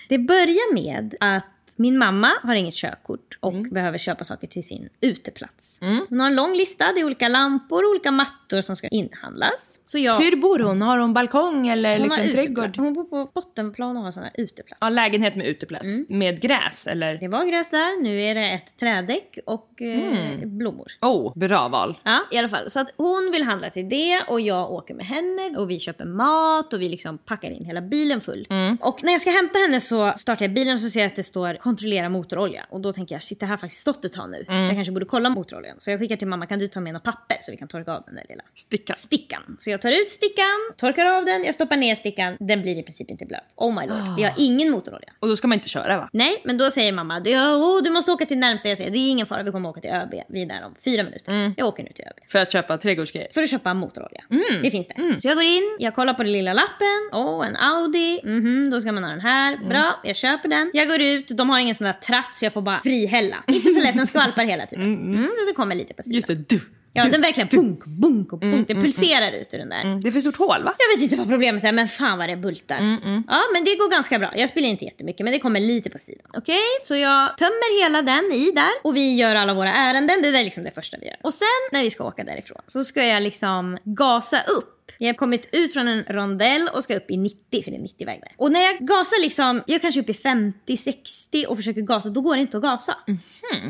[0.08, 1.44] Det börjar med att
[1.78, 5.78] min mamma har inget körkort och behöver köpa saker till sin uteplats.
[6.08, 9.80] Hon har en lång lista, det är olika lampor och olika mattor som ska inhandlas.
[9.84, 10.82] Så jag, Hur bor hon?
[10.82, 12.76] Har hon balkong eller hon, liksom trädgård?
[12.76, 14.78] hon bor på bottenplan och har sån här uteplats.
[14.80, 15.86] Ja, lägenhet med uteplats.
[16.08, 17.14] Med gräs eller?
[17.14, 20.86] Det var gräs där, nu är det ett trädäck och eh, blommor.
[21.02, 21.98] Oh, bra val.
[22.02, 22.70] Ja, i alla fall.
[22.70, 26.04] Så att hon vill handla till det och jag åker med henne och vi köper
[26.04, 28.46] mat och vi liksom packar in hela bilen full.
[28.80, 31.16] Och när jag ska hämta henne så startar jag bilen och så ser jag att
[31.16, 32.66] det står kontrollera motorolja.
[32.70, 34.44] Och då tänker jag shit det här har faktiskt stått ett tag nu.
[34.48, 35.76] Jag kanske borde kolla motoroljan.
[35.78, 37.92] Så jag skickar till mamma kan du ta med något papper så vi kan torka
[37.92, 38.92] av den där lilla Sticka.
[38.92, 39.56] stickan.
[39.58, 42.36] Så jag tar ut stickan, torkar av den, jag stoppar ner stickan.
[42.40, 43.42] Den blir i princip inte blöt.
[43.56, 45.12] Oh my lord, vi har ingen motorolja.
[45.20, 46.08] Och då ska man inte köra va?
[46.12, 48.68] Nej, men då säger mamma åh, du måste åka till närmsta.
[48.68, 50.14] Jag säger det är ingen fara, vi kommer åka till ÖB.
[50.28, 51.52] Vi är där om fyra minuter.
[51.56, 52.30] Jag åker nu till ÖB.
[52.30, 53.28] För att köpa trädgårdsgrejer?
[53.34, 54.24] För att köpa motorolja.
[54.62, 55.20] Det finns det.
[55.20, 57.10] Så jag går in, jag kollar på den lilla lappen.
[57.12, 58.20] Åh, en Audi.
[58.24, 59.56] Mhm, då ska man ha den här.
[59.68, 60.70] Bra, jag köper den.
[60.74, 63.36] Jag går ut, de har ingen sån där tratt så jag får bara frihälla.
[63.46, 64.84] Inte så lätt, den skvalpar hela tiden.
[64.84, 66.14] Mm, så det kommer lite på sidan.
[66.14, 66.60] Just det, du.
[66.92, 68.68] Ja, den verkligen bunk, bunk och bunk.
[68.68, 69.80] Det pulserar ut ur den där.
[69.82, 70.74] Mm, Det är för stort hål va?
[70.78, 72.78] Jag vet inte vad problemet är, men fan vad det bultar.
[73.28, 74.32] Ja, men det går ganska bra.
[74.36, 76.26] Jag spelar inte jättemycket, men det kommer lite på sidan.
[76.36, 80.22] Okej, så jag tömmer hela den i där och vi gör alla våra ärenden.
[80.22, 81.16] Det är liksom det första vi gör.
[81.22, 84.74] Och sen när vi ska åka därifrån så ska jag liksom gasa upp.
[84.98, 87.80] Jag har kommit ut från en rondell och ska upp i 90, för det är
[87.80, 88.32] 90 väg där.
[88.36, 92.20] Och när jag gasar liksom, jag är kanske upp i 50-60 och försöker gasa, då
[92.20, 92.96] går det inte att gasa.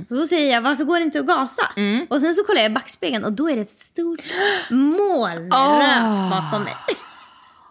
[0.08, 1.62] Så då säger jag, varför går det inte att gasa?
[2.10, 4.22] Och sen så kollar jag i backspegeln och då är det ett stort
[4.70, 6.74] moln rök bakom mig.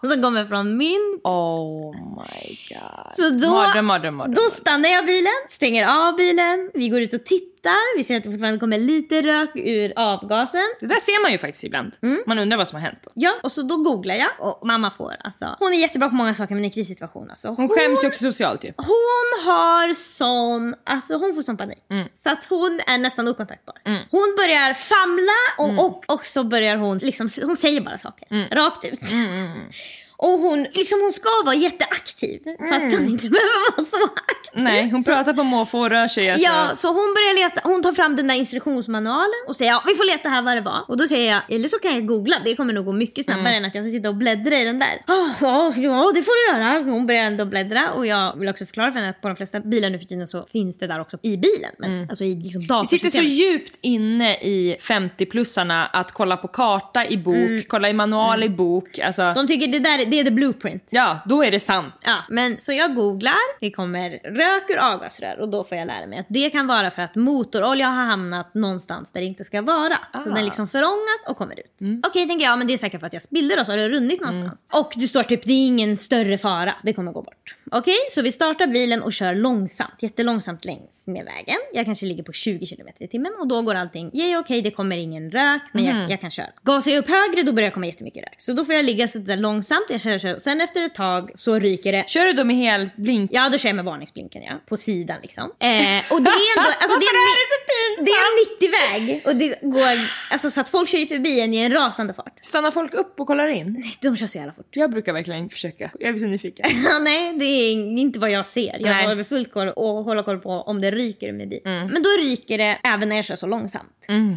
[0.12, 3.12] Som kommer från min Oh my god.
[3.12, 4.34] så då, Mardröm, mardröm, mardröm.
[4.34, 7.57] då stannar jag bilen, stänger av bilen, vi går ut och tittar.
[7.96, 10.60] Vi ser att det fortfarande kommer lite rök ur avgasen.
[10.80, 11.96] Det där ser man ju faktiskt ibland.
[12.26, 13.10] Man undrar vad som har hänt då.
[13.14, 15.56] Ja, och så då googlar jag och mamma får alltså.
[15.58, 17.48] Hon är jättebra på många saker men i krissituation alltså.
[17.48, 18.72] Hon skäms ju också socialt ju.
[18.76, 21.78] Hon har sån, alltså hon får sån panik.
[22.14, 23.74] Så att hon är nästan okontaktbar.
[24.10, 28.54] Hon börjar famla och, och också börjar hon, liksom, hon säger bara saker.
[28.54, 29.00] Rakt ut.
[30.20, 34.62] Och hon, liksom hon ska vara jätteaktiv fast hon inte behöver vara så aktiv.
[34.64, 36.30] Nej, hon pratar på måfå och rör sig.
[36.30, 36.44] Alltså.
[36.46, 39.94] Ja, så hon börjar leta, hon tar fram den där instruktionsmanualen och säger ja, vi
[39.94, 40.84] får leta här vad det var.
[40.88, 43.54] Och då säger jag, eller så kan jag googla, det kommer nog gå mycket snabbare
[43.54, 45.04] än att jag ska sitta och bläddra i den där.
[45.06, 46.80] Oh, ja, ja, det får du göra.
[46.80, 49.60] Hon börjar ändå bläddra och jag vill också förklara för henne att på de flesta
[49.60, 51.72] bilar nu för tiden så finns det där också i bilen.
[51.78, 57.06] Men, Alltså i liksom Det sitter så djupt inne i 50-plussarna att kolla på karta
[57.06, 58.98] i bok, kolla i manual i bok.
[58.98, 60.84] Alltså, De tycker det där det är the blueprint.
[60.90, 61.94] ja, då är det sant.
[62.06, 66.06] Ja, men så jag googlar, det kommer rök ur avgasrör och då får jag lära
[66.06, 69.62] mig att det kan vara för att motorolja har hamnat någonstans där det inte ska
[69.62, 69.98] vara.
[70.24, 72.04] Så den liksom förångas och kommer ut.
[72.06, 73.88] Okej, tänker jag, men det är säkert för att jag spillde då så har det
[73.88, 74.60] runnit någonstans.
[74.72, 77.56] Och det står typ, det är ingen större fara, det kommer gå bort.
[77.70, 81.56] Okej, så vi startar bilen och kör långsamt, jättelångsamt längs med vägen.
[81.74, 84.96] Jag kanske ligger på 20 km i timmen och då går allting, okej det kommer
[84.96, 86.46] ingen rök men jag, jag kan köra.
[86.62, 88.34] Gasar jag upp högre då börjar det komma jättemycket rök.
[88.38, 90.38] Så då får jag ligga så där långsamt, jag kör, kör.
[90.38, 92.04] Sen efter ett tag så ryker det.
[92.08, 93.30] Kör du då med helt blink?
[93.34, 94.52] Ja, då kör jag med varningsblinken ja.
[94.68, 95.44] På sidan liksom.
[95.44, 99.22] Eh, och det är ändå, alltså det är, Varför är det det är en 90-väg.
[99.26, 102.38] Och det går, alltså så att folk kör ju förbi en i en rasande fart.
[102.40, 103.76] Stannar folk upp och kollar in?
[103.78, 104.66] Nej, de kör så jävla fort.
[104.70, 105.90] Jag brukar verkligen försöka.
[106.00, 106.66] Jag är så nyfiken.
[106.88, 108.72] Ja, nej, det är inte vad jag ser.
[108.72, 109.06] Jag Nej.
[109.06, 111.60] har väl fullt koll och håller koll på om det ryker min bil.
[111.64, 113.88] Men då ryker det även när jag kör så långsamt.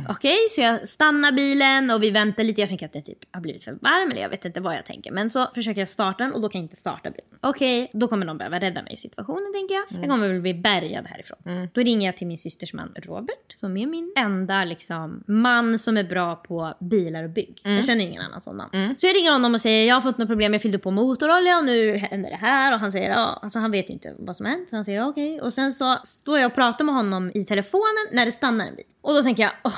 [0.10, 2.62] Okej, så jag stannar bilen och vi väntar lite.
[2.62, 4.86] Jag tänker att det typ har blivit för varm eller jag vet inte vad jag
[4.86, 5.12] tänker.
[5.12, 7.40] Men så försöker jag starta den och då kan jag inte starta bilen.
[7.42, 9.86] Okej, då kommer de behöva rädda mig i situationen tänker jag.
[10.02, 11.68] Jag kommer väl bli bärgad härifrån.
[11.74, 15.98] Då ringer jag till min systers man Robert som är min enda liksom, man som
[15.98, 17.62] är bra på bilar och bygg.
[17.64, 18.96] Jag känner ingen annan sån man.
[18.98, 21.58] Så jag ringer honom och säger jag har fått något problem, jag fyllde på motorolja
[21.58, 22.74] och nu händer det här.
[22.74, 24.70] Och han säger ja, alltså han vet ju inte vad som hänt.
[24.70, 25.42] Så han säger okej.
[25.42, 28.76] Och sen så står jag och pratar med honom i telefonen när det stannar en
[28.76, 28.86] bil.
[29.02, 29.74] Och då tänker jag åh,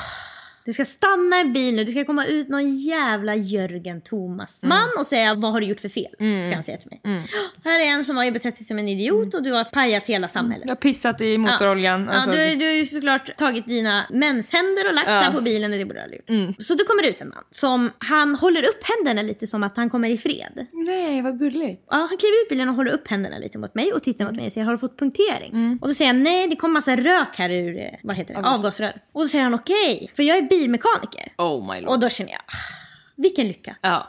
[0.65, 4.89] det ska stanna en bil nu, det ska komma ut någon jävla Jörgen Thomas man
[4.99, 6.15] och säga vad har du gjort för fel?
[6.45, 7.02] Ska han säga till mig.
[7.63, 10.28] Här är en som har betett sig som en idiot och du har pajat hela
[10.28, 10.63] samhället.
[10.67, 12.06] Jag har pissat i motoroljan.
[12.06, 15.32] Ja, Alltså, du, har- du har ju såklart tagit dina menshänder och lagt Ja.
[15.36, 16.56] på bilen och det borde du aldrig gjort.
[16.63, 19.89] Så det kommer ut en man som han håller upp händerna lite som att han
[19.89, 20.67] kommer i fred.
[20.71, 21.86] Nej, vad gulligt.
[21.91, 24.36] Ja, han kliver ut bilen och håller upp händerna lite mot mig och tittar mot
[24.36, 25.78] mig och säger har du fått punktering?
[25.82, 28.39] Och då säger jag nej det kom massa rök här ur eh, vad heter det?
[28.39, 28.95] Avgas- avgasröret.
[29.13, 31.34] Och då säger han okej, för jag är bilmekaniker.
[31.38, 31.89] Oh my lord.
[31.89, 32.54] Och då känner jag, ah,
[33.24, 33.76] vilken lycka.
[33.82, 33.90] Ja.
[33.90, 34.00] Han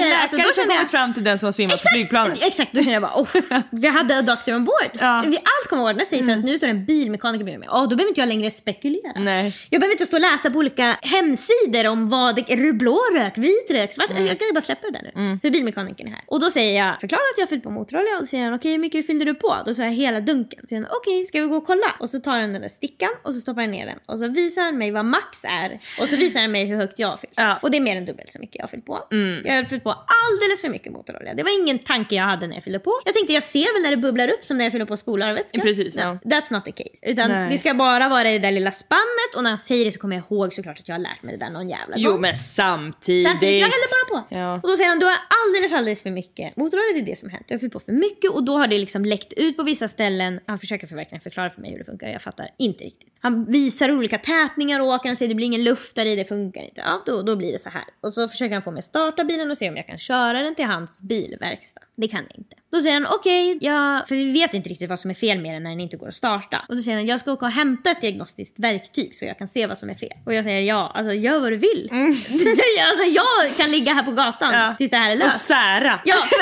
[0.00, 2.42] är en Alltså, då känner jag- fram till den som har svimmat på flygplanet.
[2.42, 3.28] Exakt, då känner jag bara oh,
[3.70, 4.90] vi hade a doctor on board.
[5.00, 5.22] Ja.
[5.26, 7.68] Vi, allt kommer ordna sig för att nu står det en bilmekaniker bredvid mig.
[7.68, 9.12] Oh, då behöver inte jag längre spekulera.
[9.16, 9.54] Nej.
[9.70, 13.38] Jag behöver inte stå och läsa på olika hemsidor om vad det är blå rök,
[13.38, 14.26] vit rök, svart Mm.
[14.26, 15.38] Jag kan bara släppa det där nu.
[15.42, 16.20] För bilmekanikern är här.
[16.26, 18.54] Och då säger jag, förklara att jag har fyllt på motorolja och då säger han
[18.54, 19.56] okej hur mycket fyllde du på?
[19.66, 20.86] Då säger jag hela dunken.
[20.90, 21.86] Okej ska vi gå och kolla?
[22.00, 23.98] Och så tar han den där stickan och så stoppar han ner den.
[24.06, 25.78] Och så visar han mig vad max är.
[26.00, 27.32] Och så visar han mig hur högt jag har fyllt.
[27.36, 27.42] Ja.
[27.42, 27.56] Mm.
[27.62, 29.06] Och det är mer än dubbelt så mycket jag har fyllt på.
[29.44, 31.34] Jag har fyllt på alldeles för mycket motorolja.
[31.34, 32.92] Det var ingen tanke jag hade när jag fyllde på.
[33.04, 35.60] Jag tänkte jag ser väl när det bubblar upp som när jag fyller på spolarvätska.
[35.60, 36.18] Precis, No, ja.
[36.24, 37.06] That's not the case.
[37.06, 37.50] Utan Nej.
[37.50, 40.16] det ska bara vara det där lilla spannet och när han säger det så kommer
[40.16, 42.20] jag ihåg såklart att jag har lärt mig det där någon jävla Jo gång.
[42.20, 43.28] men samtidigt.
[43.28, 44.34] Samtidigt, jag häller bara på.
[44.34, 44.54] Ja.
[44.54, 47.28] Och då säger han, du har alldeles, alldeles för mycket motorolja, det är det som
[47.30, 47.44] hänt.
[47.48, 49.88] Du har fyllt på för mycket och då har det liksom läckt ut på vissa
[49.88, 50.40] ställen.
[50.46, 53.08] Han försöker för verkligen förklara för mig hur det funkar, jag fattar inte riktigt.
[53.20, 56.24] Han visar olika tätningar och åker och säger det blir ingen luft där i, det
[56.24, 56.80] funkar inte.
[56.84, 57.84] Ja, då, då blir det så här.
[58.06, 60.42] Och så försöker han få mig att starta bilen och se om jag kan köra
[60.42, 61.80] den till hans bilverkstad.
[61.96, 62.56] Det kan jag inte.
[62.72, 65.54] Då säger han okej, ja, för vi vet inte riktigt vad som är fel med
[65.54, 66.62] den när den inte går att starta.
[66.68, 69.48] Och då säger han jag ska åka och hämta ett diagnostiskt verktyg så jag kan
[69.48, 70.12] se vad som är fel.
[70.26, 71.88] Och jag säger ja, alltså gör vad du vill.
[72.90, 74.74] alltså jag kan ligga här på gatan Ja.
[74.78, 75.46] tills det här är Och löst.
[75.46, 76.00] sära.
[76.04, 76.36] Ja, för...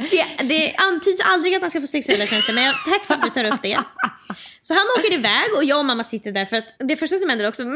[0.10, 3.22] det, det antyds aldrig att han ska få sexuella tjänster men jag, tack för att
[3.22, 3.78] du tar upp det.
[4.62, 7.28] Så han åker iväg och jag och mamma sitter där för att det första som
[7.28, 7.62] händer också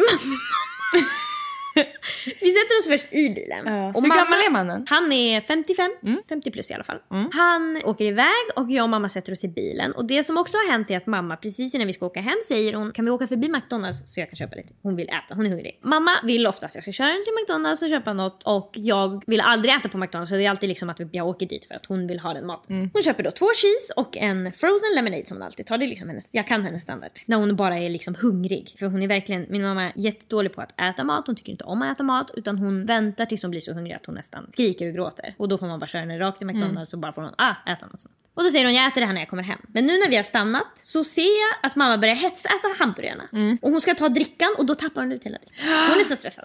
[2.40, 3.62] Vi sätter oss först i bilen.
[3.66, 3.88] Ja.
[3.88, 4.86] Och Hur mamma- gammal är mannen?
[4.88, 5.90] Han är 55,
[6.28, 6.98] 50 plus i alla fall.
[7.32, 9.92] Han åker iväg och jag och mamma sätter oss i bilen.
[9.92, 12.36] Och det som också har hänt är att mamma precis innan vi ska åka hem
[12.48, 14.68] säger hon kan vi åka förbi McDonalds så jag kan köpa lite.
[14.82, 15.80] Hon vill äta, hon är hungrig.
[15.82, 19.22] Mamma vill ofta att jag ska köra henne till McDonalds och köpa något och jag
[19.26, 21.74] vill aldrig äta på McDonalds så det är alltid liksom att jag åker dit för
[21.74, 22.90] att hon vill ha den maten.
[22.92, 25.78] Hon köper då två cheese och en frozen lemonade som hon alltid tar.
[25.78, 27.10] Det är liksom hennes, jag kan hennes standard.
[27.26, 28.74] När hon bara är liksom hungrig.
[28.78, 31.26] För hon är verkligen, min mamma är jättedålig på att äta mat.
[31.26, 33.94] Hon tycker inte om att äta mat utan hon väntar tills hon blir så hungrig
[33.94, 35.34] att hon nästan skriker och gråter.
[35.38, 37.54] Och då får man bara köra henne rakt till McDonalds och bara får hon ah,
[37.66, 38.14] äta något sånt.
[38.36, 39.58] Och då säger hon jag äter det här när jag kommer hem.
[39.68, 43.24] Men nu när vi har stannat så ser jag att mamma börjar hetsäta hamburgarna.
[43.62, 45.68] Och hon ska ta drickan och då tappar hon ut hela drickan.
[45.90, 46.44] Hon är så stressad.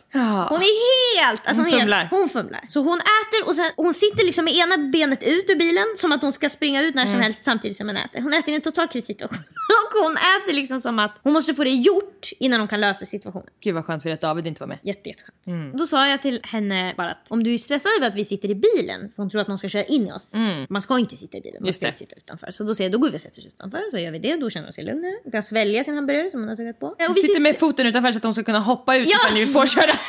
[0.50, 1.48] Hon är helt...
[1.48, 2.08] Alltså Hon är- fumlar.
[2.12, 2.66] Hon fumlar.
[2.68, 6.12] Så hon äter och sen, hon sitter liksom med ena benet ut ur bilen som
[6.12, 8.22] att hon ska springa ut när som helst samtidigt som hon äter.
[8.22, 9.38] Hon äter i en total krissituation.
[9.94, 13.06] och hon äter liksom som att hon måste få det gjort innan hon kan lösa
[13.06, 13.48] situationen.
[13.64, 14.80] Gud vad skönt för att David inte var med.
[14.84, 15.78] Jätte, jätteskönt.
[15.78, 18.50] Då sa jag till henne bara att om du är stressad över att vi sitter
[18.52, 20.32] i bilen, för hon tror att någon ska köra in i oss.
[20.70, 21.94] Man ska inte sitta i bilen, man Just ska det.
[21.94, 22.52] sitta utanför.
[22.52, 24.36] Så då säger jag, då går vi och sätter oss utanför, så gör vi det.
[24.36, 25.14] Då känner hon sig lugnare.
[25.24, 26.86] Hon kan svälja sin hamburgare som hon har tuggat på.
[26.88, 29.18] Och Hon vi sitter med foten utanför så att hon ska kunna hoppa ut Ja.
[29.26, 29.92] ifall ni vill påköra.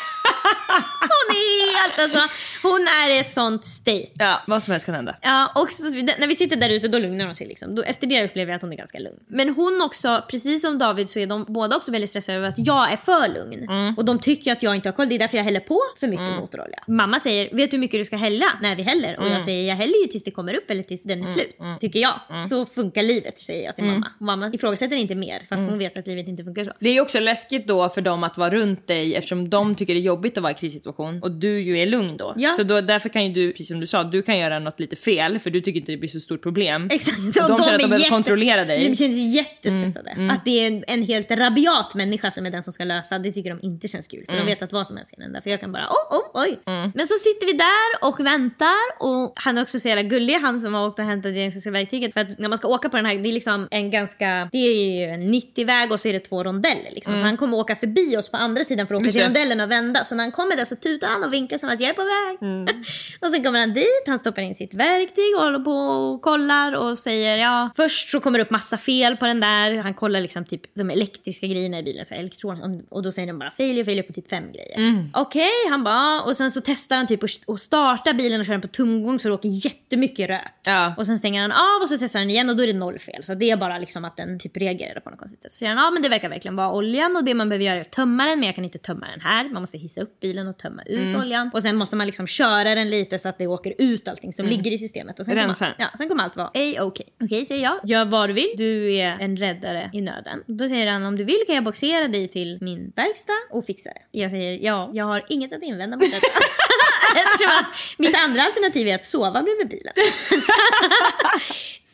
[1.00, 2.36] Hon är helt alltså,
[2.68, 4.06] hon är i ett sånt state.
[4.14, 5.16] ja, vad som helst kan hända.
[5.22, 7.46] Ja, och så, när vi sitter där ute då lugnar hon sig.
[7.46, 7.74] Liksom.
[7.74, 9.16] Då, efter det upplever jag att hon är ganska lugn.
[9.28, 12.54] Men hon också, precis som David så är de båda också väldigt stressade över att
[12.58, 13.68] jag är för lugn.
[13.96, 15.09] Och de tycker att jag inte har koll.
[15.09, 16.85] Det är därför jag häller på för mycket motorolja.
[16.87, 19.20] Mamma säger, vet du hur mycket du ska hälla när vi häller?
[19.20, 21.57] Och jag säger, jag häller ju tills det kommer upp eller tills den är slut.
[21.81, 22.20] Tycker jag.
[22.48, 24.07] Så funkar livet säger jag till mamma.
[24.20, 26.72] Och mamma ifrågasätter inte mer fast hon vet att livet inte funkar så.
[26.81, 29.94] Det är ju också läskigt då för dem att vara runt dig eftersom de tycker
[29.94, 32.35] det är jobbigt att vara i krissituation och du ju är lugn då.
[32.37, 32.53] Ja.
[32.53, 34.96] Så då, därför kan ju du, precis som du sa, du kan göra något lite
[34.96, 36.88] fel för du tycker inte det blir så stort problem.
[36.92, 37.18] Exakt.
[37.18, 38.88] Och Och de känner att de behöver kontrollera dig.
[38.88, 40.29] De känner sig jättestressade.
[40.31, 43.33] Att det är en, en helt rabiat människa som är den som ska lösa, det
[43.33, 44.24] tycker de inte känns kul.
[44.29, 45.43] För de vet att vad som helst kan hända.
[45.43, 46.61] För jag kan bara, oh, oh, oj.
[46.95, 50.61] Men så sitter vi där och väntar och han är också så jävla gullig, han
[50.61, 52.12] som har åkt och hämtat diagnostiska verktyget.
[52.14, 54.59] För att när man ska åka på den här, det är liksom en ganska, det
[54.59, 57.19] är ju en 90-väg och så är det två rondeller liksom.
[57.19, 59.27] Så han kommer åka förbi oss på andra sidan för att åka Just till det.
[59.29, 60.05] rondellen och vända.
[60.05, 62.03] Så när han kommer där så tutar han och vinkar som att jag är på
[62.03, 62.38] väg.
[63.21, 66.77] och sen kommer han dit, han stoppar in sitt verktyg och håller på och kollar
[66.77, 67.71] och säger ja.
[67.77, 69.77] Först så kommer det upp massa fel på den där.
[69.77, 73.29] Han kollar liksom typ de elektriska grejerna i bilen, så här, elektron, och då säger
[73.29, 74.69] de bara failure, failure på typ fem grejer.
[75.14, 78.61] Okej, han bara, och sen så testar han typ att- starta bilen och köra den
[78.61, 80.54] på tomgång så det åker jättemycket rök.
[80.64, 80.94] Ja.
[80.98, 82.98] Och sen stänger han av och så testar han igen och då är det noll
[82.98, 83.24] fel.
[83.24, 85.52] Så det är bara liksom att den typ reagerar på något konstigt sätt.
[85.52, 87.76] Så säger han, ja men det verkar verkligen vara oljan och det man behöver göra
[87.76, 89.44] är att tömma den men jag kan inte tömma den här.
[89.48, 91.20] Man måste hissa upp bilen och tömma ut Mm.
[91.20, 91.50] oljan.
[91.54, 94.46] Och sen måste man liksom köra den lite så att det åker ut allting som
[94.46, 95.18] ligger i systemet.
[95.18, 95.54] Och sen Mm.
[95.54, 97.06] Kommer, ja, sen kommer allt vara ej okej.
[97.24, 98.54] Okej säger jag, gör vad du vill.
[98.56, 100.42] Du är en räddare i nöden.
[100.46, 103.90] Då säger han om du vill kan jag boxera dig till min verkstad och fixa
[103.90, 104.18] det.
[104.18, 106.27] Jag säger ja, jag har inget att invända mot detta.
[107.16, 109.92] Eftersom att mitt andra alternativ är att sova bredvid bilen.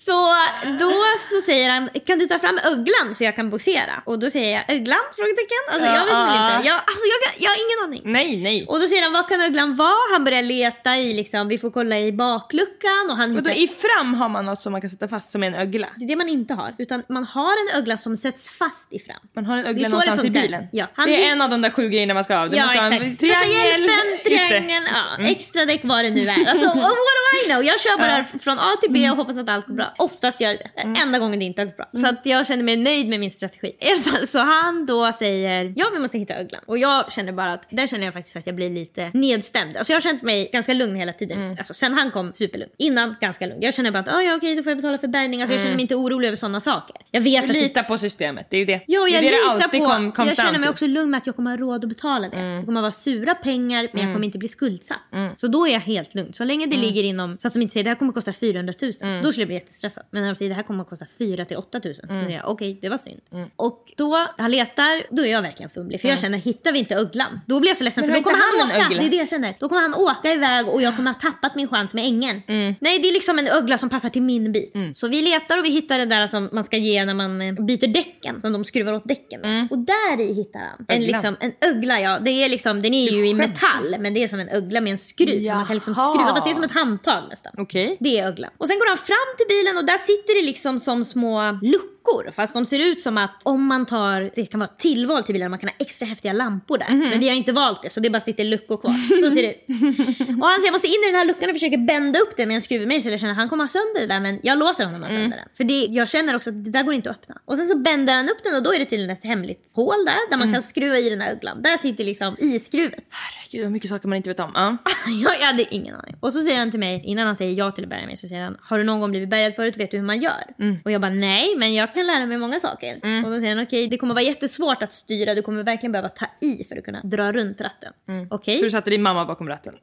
[0.07, 0.35] Så
[0.79, 0.93] då
[1.31, 4.03] så säger han, kan du ta fram öglan så jag kan boxera?
[4.07, 4.99] Och då säger jag, öglan?
[5.17, 5.63] Frågetecken.
[5.73, 6.69] Alltså jag vet väl inte.
[6.69, 8.13] Jag, alltså, jag, jag har ingen aning.
[8.13, 8.67] Nej, nej.
[8.69, 10.13] Och då säger han, vad kan öglan vara?
[10.13, 13.63] Han börjar leta i, liksom, vi får kolla i bakluckan och han Och då, hittar...
[13.63, 15.89] I fram har man något som man kan sätta fast som en ögla.
[15.97, 16.75] Det är det man inte har.
[16.79, 19.21] Utan man har en ögla som sätts fast i fram.
[19.35, 20.65] Man har en ögla någonstans i bilen.
[20.73, 20.87] Ja.
[20.95, 22.46] Han Det är en av de där sju grejerna man ska ha.
[22.49, 23.21] Du Ja måste ha en exakt.
[23.21, 23.89] Första hjälpen,
[24.25, 24.31] det.
[24.37, 24.49] Mm.
[24.49, 24.85] triangeln,
[25.19, 26.49] ja, extra däck vad det nu är.
[26.51, 27.65] Alltså, what do I know?
[27.65, 29.11] Jag kör bara från A till B Mm.
[29.11, 29.95] och hoppas att allt går bra.
[29.99, 31.01] Oftast gör det det.
[31.03, 31.87] Enda gången det inte har gått bra.
[31.93, 33.67] Så att jag känner mig nöjd med min strategi.
[33.81, 36.63] I alla fall så han då säger ja vi måste hitta öglan.
[36.67, 39.77] Och jag känner bara att där känner jag faktiskt att jag blir lite nedstämd.
[39.77, 41.39] Alltså jag har känt mig ganska lugn hela tiden.
[41.39, 41.59] Mm.
[41.59, 42.71] Alltså sen han kom superlugn.
[42.79, 43.59] Innan ganska lugn.
[43.63, 45.43] Jag känner bara att ah, ja okej då får jag betala för bärgning.
[45.43, 46.97] Alltså jag känner mig inte orolig över sådana saker.
[47.11, 48.81] Jag vet att det Lita på systemet, det är ju det.
[48.87, 49.87] Jo, det är jag det det litar alltid på...
[49.87, 50.13] kom, Mm.
[50.13, 52.36] comes jag känner mig också lugn med att jag kommer ha råd att betala det.
[52.37, 54.99] Det kommer vara sura pengar men jag kommer inte bli skuldsatt.
[55.15, 55.33] Mm.
[55.37, 56.33] Så då är jag helt lugn.
[56.33, 58.75] Så länge det ligger inom, så att de inte säger det här kommer kosta 400
[58.83, 58.93] 000.
[59.03, 59.23] Mm.
[59.23, 60.05] Då skulle jag bli jättestressad.
[60.11, 61.95] Men när de säger det här kommer kosta 4 till 8 000.
[62.09, 62.31] Då Mm.
[62.31, 63.21] jag okej, det var synd.
[63.57, 66.01] Och då, han letar, då är jag verkligen fumlig.
[66.01, 68.13] För jag känner, hittar vi inte öglan, då blir jag så ledsen Mm.
[68.15, 68.87] Men för då kommer han, han åka.
[68.87, 69.01] ögla?
[69.01, 69.57] Det är det jag känner.
[69.61, 72.43] Då kommer han åka iväg och jag kommer ha tappat min chans med ängen.
[72.49, 72.75] Mm.
[72.81, 74.91] Nej, det är liksom en ögla som passar till min bil.
[74.95, 77.55] Så vi letar och vi hittar det där som man ska ge när man eh,
[77.55, 78.41] byter däcken.
[78.41, 79.69] Som de skruvar åt däcken med.
[79.71, 82.01] Och där i hittar han en, liksom, en ögla.
[82.01, 82.19] Ja.
[82.27, 84.91] Det är liksom, den är ju i metall men det är som en ögla med
[84.91, 85.47] en skruv.
[85.47, 86.15] Så man kan liksom Jaha.
[86.15, 87.53] skruva, fast det är som ett handtag nästan.
[87.59, 87.97] Okej.
[88.01, 88.51] Det är öglan.
[88.59, 91.96] Och sen går han fram till bilen och där sitter det liksom som små luckor.
[92.33, 95.51] Fast de ser ut som att om man tar, det kan vara tillval till bilen,
[95.51, 96.87] man kan ha extra häftiga lampor där.
[97.11, 99.21] Men vi har inte valt det så det bara sitter luckor kvar.
[99.21, 99.65] Så ser det ut.
[100.41, 102.47] Och han säger jag måste in i den här luckan och försöker bända upp det
[102.47, 103.11] med en skruvmejsel.
[103.13, 105.37] Jag känner att han kommer ha sönder det där men jag låter honom ha sönder
[105.37, 105.49] den.
[105.57, 107.35] För det, jag känner också att det där går inte att öppna.
[107.45, 110.05] Och sen så bänder han upp den och då är det tydligen ett hemligt hål
[110.07, 110.31] där.
[110.31, 111.63] Där man kan skruva i den här öglan.
[111.63, 113.05] Där sitter liksom i skruvet.
[113.11, 114.53] Herregud vad mycket saker man inte vet om.
[115.23, 115.35] Ja.
[115.41, 116.17] Jag hade ingen aning.
[116.21, 118.29] Och så säger han till mig, innan han säger ja till att bärga mig, så
[118.29, 119.77] säger han Har du någon gång blivit bärgad förut?
[119.77, 120.45] Vet du hur man gör?
[120.85, 122.95] Och jag bara nej, men jag kan lära mig många saker.
[123.25, 125.35] Och då säger han okej, det kommer vara jättesvårt att styra.
[125.35, 127.93] Du kommer verkligen behöva ta i för att kunna dra runt ratten.
[128.31, 128.59] Okej?
[128.59, 129.75] Så du satte din mamma bakom ratten?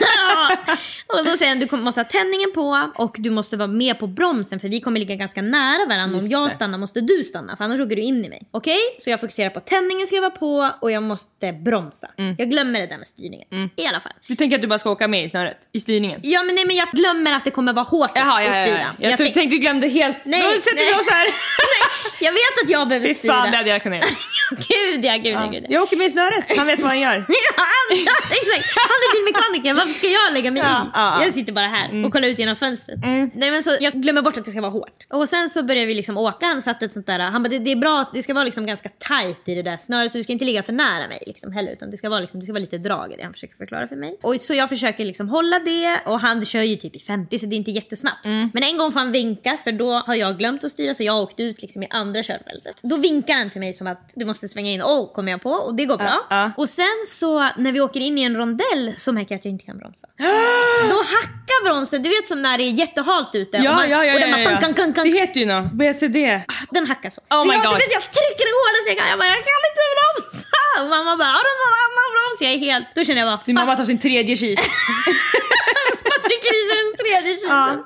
[0.00, 0.56] Ja.
[1.18, 4.06] och då säger han du måste ha tändningen på och du måste vara med på
[4.06, 6.18] bromsen för vi kommer ligga ganska nära varandra.
[6.18, 8.42] Om jag stannar måste du stanna för annars åker du in i mig.
[8.50, 8.78] Okej?
[8.98, 12.10] Så jag fokuserar på tändningen ska jag vara på och jag måste bromsa.
[12.38, 13.48] Jag glömmer det där med styrningen.
[13.76, 14.12] I alla fall.
[14.28, 15.56] Du tänker att du bara ska åka med i snöret?
[15.72, 16.20] I styrningen?
[16.22, 18.64] Ja men nej men jag glömmer att det kommer vara hårt Jaha, ja, att ja,
[18.64, 18.78] styra.
[18.80, 18.90] ja.
[18.98, 20.24] Jag, Jag tänk- tänkte du glömde helt.
[20.26, 20.84] Nej, Då sätter nej.
[20.94, 21.26] vi oss här.
[22.20, 23.32] Jag vet att jag behöver Fy styra.
[23.34, 24.10] fan, det hade jag kunnat göra.
[24.68, 25.68] gud ja, gud ja, gud ja.
[25.70, 26.58] Jag åker med i snöret.
[26.58, 27.24] Han vet vad han gör.
[27.90, 28.76] Ja, exakt.
[28.76, 30.88] Han är bilmekanikern, varför ska jag lägga mig Ja, i?
[30.94, 31.24] ja.
[31.24, 32.98] Jag sitter bara här och kollar ut genom fönstret.
[33.34, 35.06] Nej, men så jag glömmer bort att det ska vara hårt.
[35.10, 37.58] Och sen så börjar vi liksom åka, han satte ett sånt där, han bara det,
[37.58, 40.18] det är bra, att det ska vara liksom ganska tight i det där snöret så
[40.18, 42.46] du ska inte ligga för nära mig liksom heller utan det ska vara, liksom, det
[42.46, 44.18] ska vara lite drag i det han försöker förklara för mig.
[44.22, 47.46] Och så jag försöker liksom hålla det och han kör ju typ i 50 så
[47.46, 48.24] det är inte jättesnabbt.
[48.24, 51.16] Men en gång får han vinka för då har jag glömt att styra så jag
[51.22, 52.76] åkte ut liksom i andra körfältet.
[52.82, 55.50] Då vinkar han till mig som att du måste svänga in, oh kommer jag på
[55.50, 56.26] och det går bra.
[56.30, 56.50] ja.
[56.56, 59.52] Och sen så när vi åker in i en rondell så märker jag att jag
[59.52, 60.06] inte kan bromsa.
[60.90, 63.58] Då hackar bromsen, du vet som när det är jättehalt ute.
[63.58, 64.14] och Ja, man- ja, ja.
[64.14, 64.44] och den ja, ja.
[64.50, 65.10] kang, kang, kang, kang.
[65.10, 65.72] Det heter ju något.
[65.72, 66.18] BCD.
[66.70, 67.20] Den hackar så.
[67.20, 67.74] Oh så my jag, God.
[67.74, 69.06] Vet, jag trycker hårdast jag kan.
[69.12, 70.60] Jag bara, jag kan inte bromsa.
[70.82, 72.38] Och mamma bara, har du någon annan broms?
[72.44, 72.86] Jag är helt...
[72.96, 73.60] Då känner jag bara, Din fuck.
[73.62, 74.58] mamma tar sin tredje kis.
[76.10, 76.62] Man trycker i
[77.06, 77.84] tredje kisen.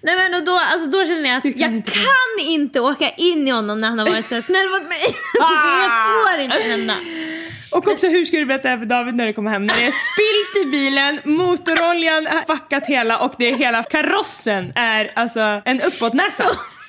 [0.00, 3.48] Nej men och då, alltså, då känner jag att jag inte kan inte åka in
[3.48, 5.04] i honom när han har varit så snäll mot mig.
[5.32, 6.96] det får inte hända.
[7.70, 9.64] Och också hur ska du berätta det här för David när du kommer hem?
[9.66, 14.72] När det är spilt i bilen, motoroljan har fuckat hela och det är hela karossen
[14.74, 16.44] är alltså en uppåtnäsa.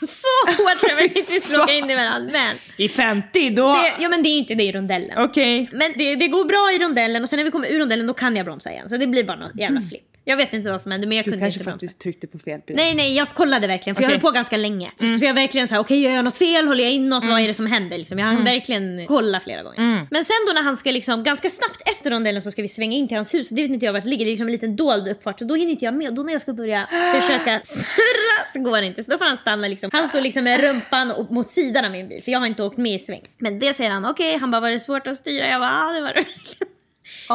[0.07, 2.29] Så hårt tror jag att vi skulle åka in i varandra.
[2.31, 3.73] Men I 50 då...
[3.73, 5.17] det, ja men det är ju inte det i rondellen.
[5.17, 5.69] Okej.
[5.71, 8.13] Men det, det går bra i rondellen och sen när vi kommer ur rondellen då
[8.13, 8.89] kan jag bromsa igen.
[8.89, 10.06] Så det blir bara något jävla flipp.
[10.29, 11.75] Jag vet inte vad som hände men jag Du kunde kanske inte bromsa.
[11.75, 12.75] faktiskt tryckte på fel bil.
[12.75, 14.15] Nej nej jag kollade verkligen för jag Okej.
[14.15, 14.91] höll på ganska länge.
[15.19, 16.67] Så jag verkligen såhär, okej gör jag något fel?
[16.67, 17.25] Håller jag in något?
[17.25, 17.97] Vad är det som händer?
[17.97, 18.19] Liksom.
[18.19, 20.07] Jag hann verkligen kolla flera gånger.
[20.11, 22.97] Men sen då när han ska liksom, ganska snabbt efter rondellen så ska vi svänga
[22.97, 23.49] in till hans hus.
[23.49, 25.39] Det vet inte jag vart det ligger, det är liksom en liten dold uppfart.
[25.39, 26.13] Så då hinner inte jag med.
[26.15, 26.87] Då när jag ska börja
[27.21, 29.03] försöka snurra så går det inte.
[29.03, 29.89] Så då får han stanna liksom.
[29.93, 32.63] Han står liksom med rumpan och- mot sidan av min bil för jag har inte
[32.63, 33.21] åkt med i sväng.
[33.37, 34.37] Men det säger han, okej.
[34.37, 35.47] Han bara, var det svårt att styra?
[35.47, 36.25] Jag bara, ja det var det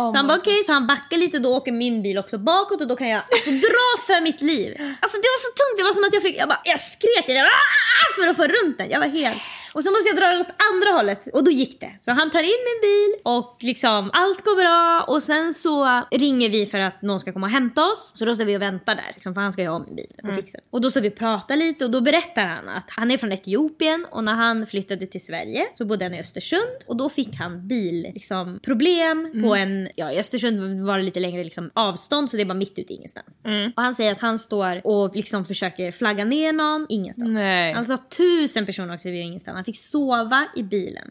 [0.00, 0.10] verkligen.
[0.12, 2.88] så han bara okej, så han backar lite då åker min bil också bakåt och
[2.88, 4.70] då kan jag alltså, dra för mitt liv.
[5.00, 7.28] Alltså det var så tungt, det var som att jag fick, jag bara, jag skrek
[7.28, 8.90] i det, "Ah!" för att få runt den.
[8.90, 9.38] Jag var helt...
[9.74, 11.28] Och så måste jag dra den åt andra hållet.
[11.32, 11.90] Och då gick det.
[12.00, 15.14] Så han tar in min bil och liksom allt går bra.
[15.14, 18.12] Och sen så ringer vi för att någon ska komma och hämta oss.
[18.14, 19.10] Så då står vi och väntar där.
[19.14, 20.66] Liksom, för han ska ju ha min bil och fixa den.
[20.70, 23.32] Och då står vi och pratar lite och då berättar han att han är från
[23.32, 24.06] Etiopien.
[24.10, 26.78] Och när han flyttade till Sverige så bodde han i Östersund.
[26.86, 31.20] Och då fick han bil, liksom, problem på en, ja i Östersund var det lite
[31.20, 33.38] längre liksom, avstånd så det var mitt ute i ingenstans.
[33.76, 37.30] Och han säger att han står och liksom försöker flagga ner någon, ingenstans.
[37.30, 37.72] Nej.
[37.72, 39.61] Han sa tusen personer åkte och ingenstans.
[39.62, 41.10] Han fick sova i bilen.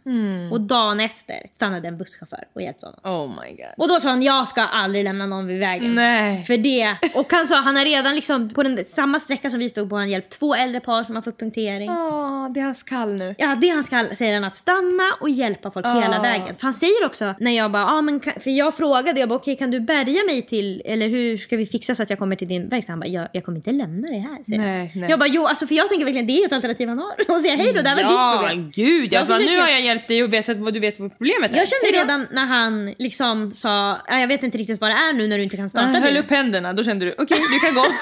[0.51, 2.99] Och dagen efter stannade en busschaufför och hjälpte honom.
[3.03, 3.65] Oh my god.
[3.77, 5.93] Och då sa han jag ska aldrig lämna någon vid vägen.
[5.95, 6.43] Nej.
[6.43, 6.95] För det.
[7.15, 9.95] Och han sa han har redan liksom på den samma sträcka som vi stod på
[9.95, 11.89] han hjälpt två äldre par som har fått punktering.
[11.89, 13.35] Åh, det är hans kall nu.
[13.37, 16.21] Ja, det han ska säger han att stanna och hjälpa folk hela Ah.
[16.21, 16.55] vägen.
[16.55, 19.35] För han säger också när jag bara, ah, men kan, för jag frågade, jag bara
[19.35, 22.35] okej kan du bärga mig till, eller hur ska vi fixa så att jag kommer
[22.35, 22.91] till din verkstad?
[22.93, 24.43] Han bara, jag, jag kommer inte lämna dig här.
[24.45, 24.59] Säger.
[24.59, 25.09] Nej, nej.
[25.09, 27.13] Jag bara, jo alltså för jag tänker verkligen det är ett alternativ han har.
[27.35, 28.71] Och säga hej då, det här var ditt Ja, problem.
[28.75, 29.13] gud.
[29.13, 31.17] Jag Jag bara, nu försöker- har jag hjälpt dig och vet vad du vet vad
[31.17, 31.57] problemet är.
[31.57, 35.13] Jag kände redan när han liksom sa, "Ja, jag vet inte riktigt vad det är
[35.13, 37.59] nu när du inte kan starta Han höll upp händerna, då kände du okej, du
[37.67, 37.85] kan gå.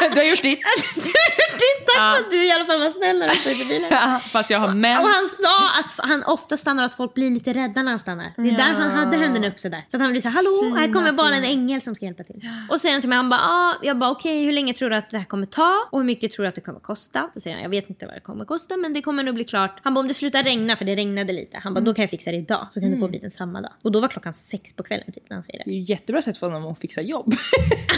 [0.00, 0.60] du har gjort ditt.
[0.94, 2.14] du har gjort ditt, tack Ja.
[2.16, 3.88] för att du i alla fall var snäll när du stod i bilen.
[3.90, 5.00] Ja, Fast jag har mens.
[5.02, 7.98] Och han sa att han ofta stannar och att folk blir lite rädda när han
[7.98, 8.32] stannar.
[8.36, 8.56] Det är Ja.
[8.56, 9.86] därför han hade händerna upp sådär.
[9.90, 11.46] Så att han blir såhär, hallå, här kommer bara en fina.
[11.46, 12.40] ängel som ska hjälpa till.
[12.70, 14.96] Och säger han till mig, han bara, ah, jag bara okej, hur länge tror du
[14.96, 15.88] att det här kommer ta?
[15.90, 17.30] Och hur mycket tror du att det kommer kosta?
[17.34, 19.44] Då säger han, jag vet inte vad det kommer kosta men det kommer nog bli
[19.44, 19.80] klart.
[19.84, 21.58] Han bara, om det slutar regna, för det regnade lite.
[21.62, 21.84] Han bara, Mm.
[21.84, 22.68] då kan jag fixa det idag.
[22.74, 23.72] Så kan du få bilen samma dag.
[23.82, 25.64] Och då var klockan sex på kvällen typ när han säger det.
[25.64, 27.34] Det är ju jättebra sätt för honom att fixa jobb.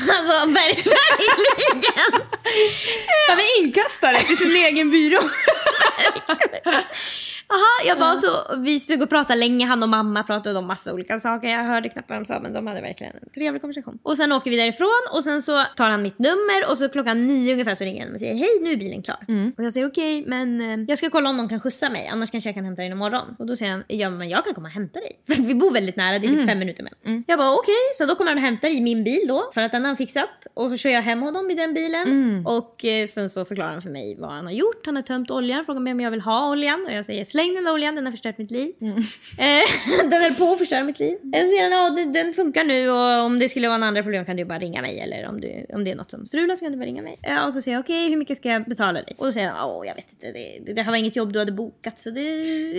[0.08, 0.82] Alltså ver-
[1.94, 2.26] verkligen.
[3.28, 5.20] Han är inkastare till sin egen byrå.
[7.48, 10.92] Jaha, jag bara så, vi stod och pratade länge, han och mamma pratade om massa
[10.92, 11.48] olika saker.
[11.48, 13.98] Jag hörde knappt vad de sa men de hade verkligen en trevlig konversation.
[14.02, 17.26] Och sen åker vi därifrån och sen så tar han mitt nummer och så klockan
[17.26, 19.18] nio ungefär så ringer han och säger hej nu är bilen klar.
[19.58, 22.30] Och jag säger okej men eh, jag ska kolla om någon kan skjutsa mig annars
[22.30, 23.36] kanske jag kan hämta dig imorgon.
[23.38, 25.20] Och då säger han ja men jag kan komma och hämta dig.
[25.26, 27.24] För vi bor väldigt nära, det är typ fem minuter mellan.
[27.26, 29.72] Jag bara okej så då kommer han och hämtar i min bil då för att
[29.72, 30.46] den har han fixat.
[30.54, 32.42] Och så kör jag hem honom i den bilen.
[32.46, 34.86] Och eh, sen så förklarar han för mig vad han har gjort.
[34.86, 36.84] Han har tömt oljan, frågar mig om jag vill ha oljan.
[36.86, 38.72] Och jag säger släng den där oljan, den har förstört mitt liv.
[39.38, 41.14] Eh, den höll på att förstöra mitt liv.
[41.14, 43.88] Och så säger han ja den, den funkar nu och om det skulle vara några
[43.88, 45.00] andra problem kan du bara ringa mig.
[45.00, 47.18] Eller om, du, om det är något som strular så kan du bara ringa mig.
[47.46, 49.14] Och så säger jag okej hur mycket ska jag betala dig?
[49.18, 51.38] Och då säger han åh jag vet inte det, det, här var inget jobb du
[51.38, 52.22] hade bokat så det,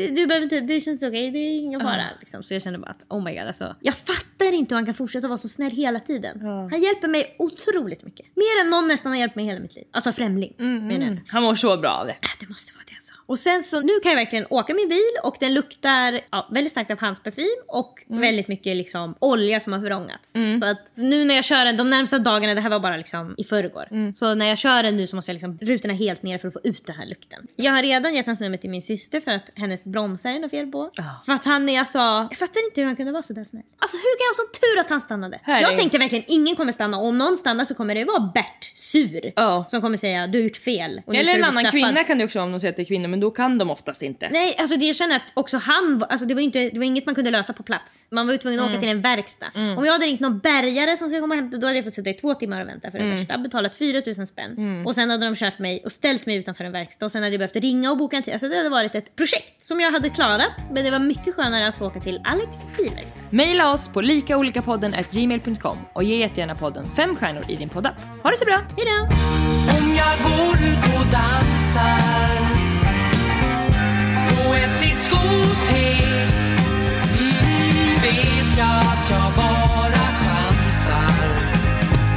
[0.08, 2.04] du behöver inte, det känns okej det är ingen fara.
[2.20, 2.44] Liksom.
[2.44, 3.76] Så jag känner bara att oh my god alltså.
[3.82, 6.42] Jag fattar inte hur han kan fortsätta vara så snäll hela tiden.
[6.42, 8.26] Han hjälper mig otroligt mycket.
[8.36, 9.86] Mer än någon nästan har hjälpt mig hela mitt liv.
[9.92, 10.54] Alltså främling.
[10.58, 11.20] menar jag.
[11.28, 12.12] Han mår så bra av det.
[12.12, 13.24] Äh, det måste vara det alltså.
[13.26, 16.72] Och sen så nu kan jag verkligen åka min bil och den luktar ja, väldigt
[16.72, 20.34] starkt av handsparfym och väldigt mycket liksom olja som har förångats.
[20.62, 23.36] Så att nu när jag kör den de närmsta dagarna, det här var bara liksom
[23.38, 24.14] i förrgår.
[24.14, 26.54] Så när jag kör den nu så måste jag liksom rutorna helt ner för att
[26.54, 27.48] få ut den här lukten.
[27.56, 30.52] Jag har redan gett hans nummer till min syster för att hennes bromsar är något
[30.52, 30.92] fel på.
[31.26, 33.64] För att han är alltså, jag fattar inte hur han kunde vara så där snäll.
[33.80, 35.40] Alltså hur kan jag ha sån tur att han stannade?
[35.46, 38.32] Är- Jag tänkte verkligen ingen kommer stanna och om någon stannar så kommer det vara
[38.34, 39.32] Bert sur.
[39.36, 39.66] Ja.
[39.70, 41.02] Som kommer säga du har gjort fel.
[41.08, 42.86] Eller en annan straffad." kvinna kan det också vara om de säger att det är
[42.98, 44.30] kvinnor, men då kan de oftast inte.
[44.30, 46.86] Nej, alltså det jag känner att också han, var- alltså det var, inte, det var
[46.86, 48.08] inget man kunde lösa på plats.
[48.12, 49.46] Man var ju tvungen att åka till en verkstad.
[49.78, 51.94] Om jag hade ringt någon bärgare som skulle komma och hämta, då hade jag fått
[51.94, 53.38] sitta i två timmar och vänta för det första.
[53.38, 54.84] Betalat 4000 spänn.
[54.86, 57.34] Och sen hade de kört mig och ställt mig utanför en verkstad och sen hade
[57.34, 58.34] jag behövt ringa och boka en tid.
[58.34, 60.52] Alltså det hade varit ett projekt som jag hade klarat.
[60.72, 63.20] Men det var mycket skönare att få åka till Alex bilverkstad.
[63.30, 68.02] Maila oss på likaolikapodden gmail.com och ge jättegärna podden fem stjärnor i din poddapp.
[68.24, 68.56] Ha det så bra!
[68.78, 69.14] Hejdå!
[69.78, 72.57] Om jag går ut och dansar
[74.54, 76.04] ett diskotek.
[77.20, 81.14] Mm, vet jag att jag bara chansar.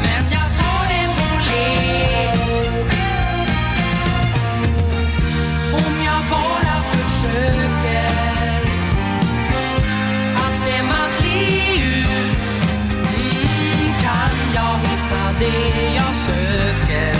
[0.03, 2.37] Men jag tar det på lek.
[5.73, 8.11] Om jag bara försöker.
[10.37, 12.39] Att se manlig ut.
[13.15, 17.20] Mm, kan jag hitta det jag söker?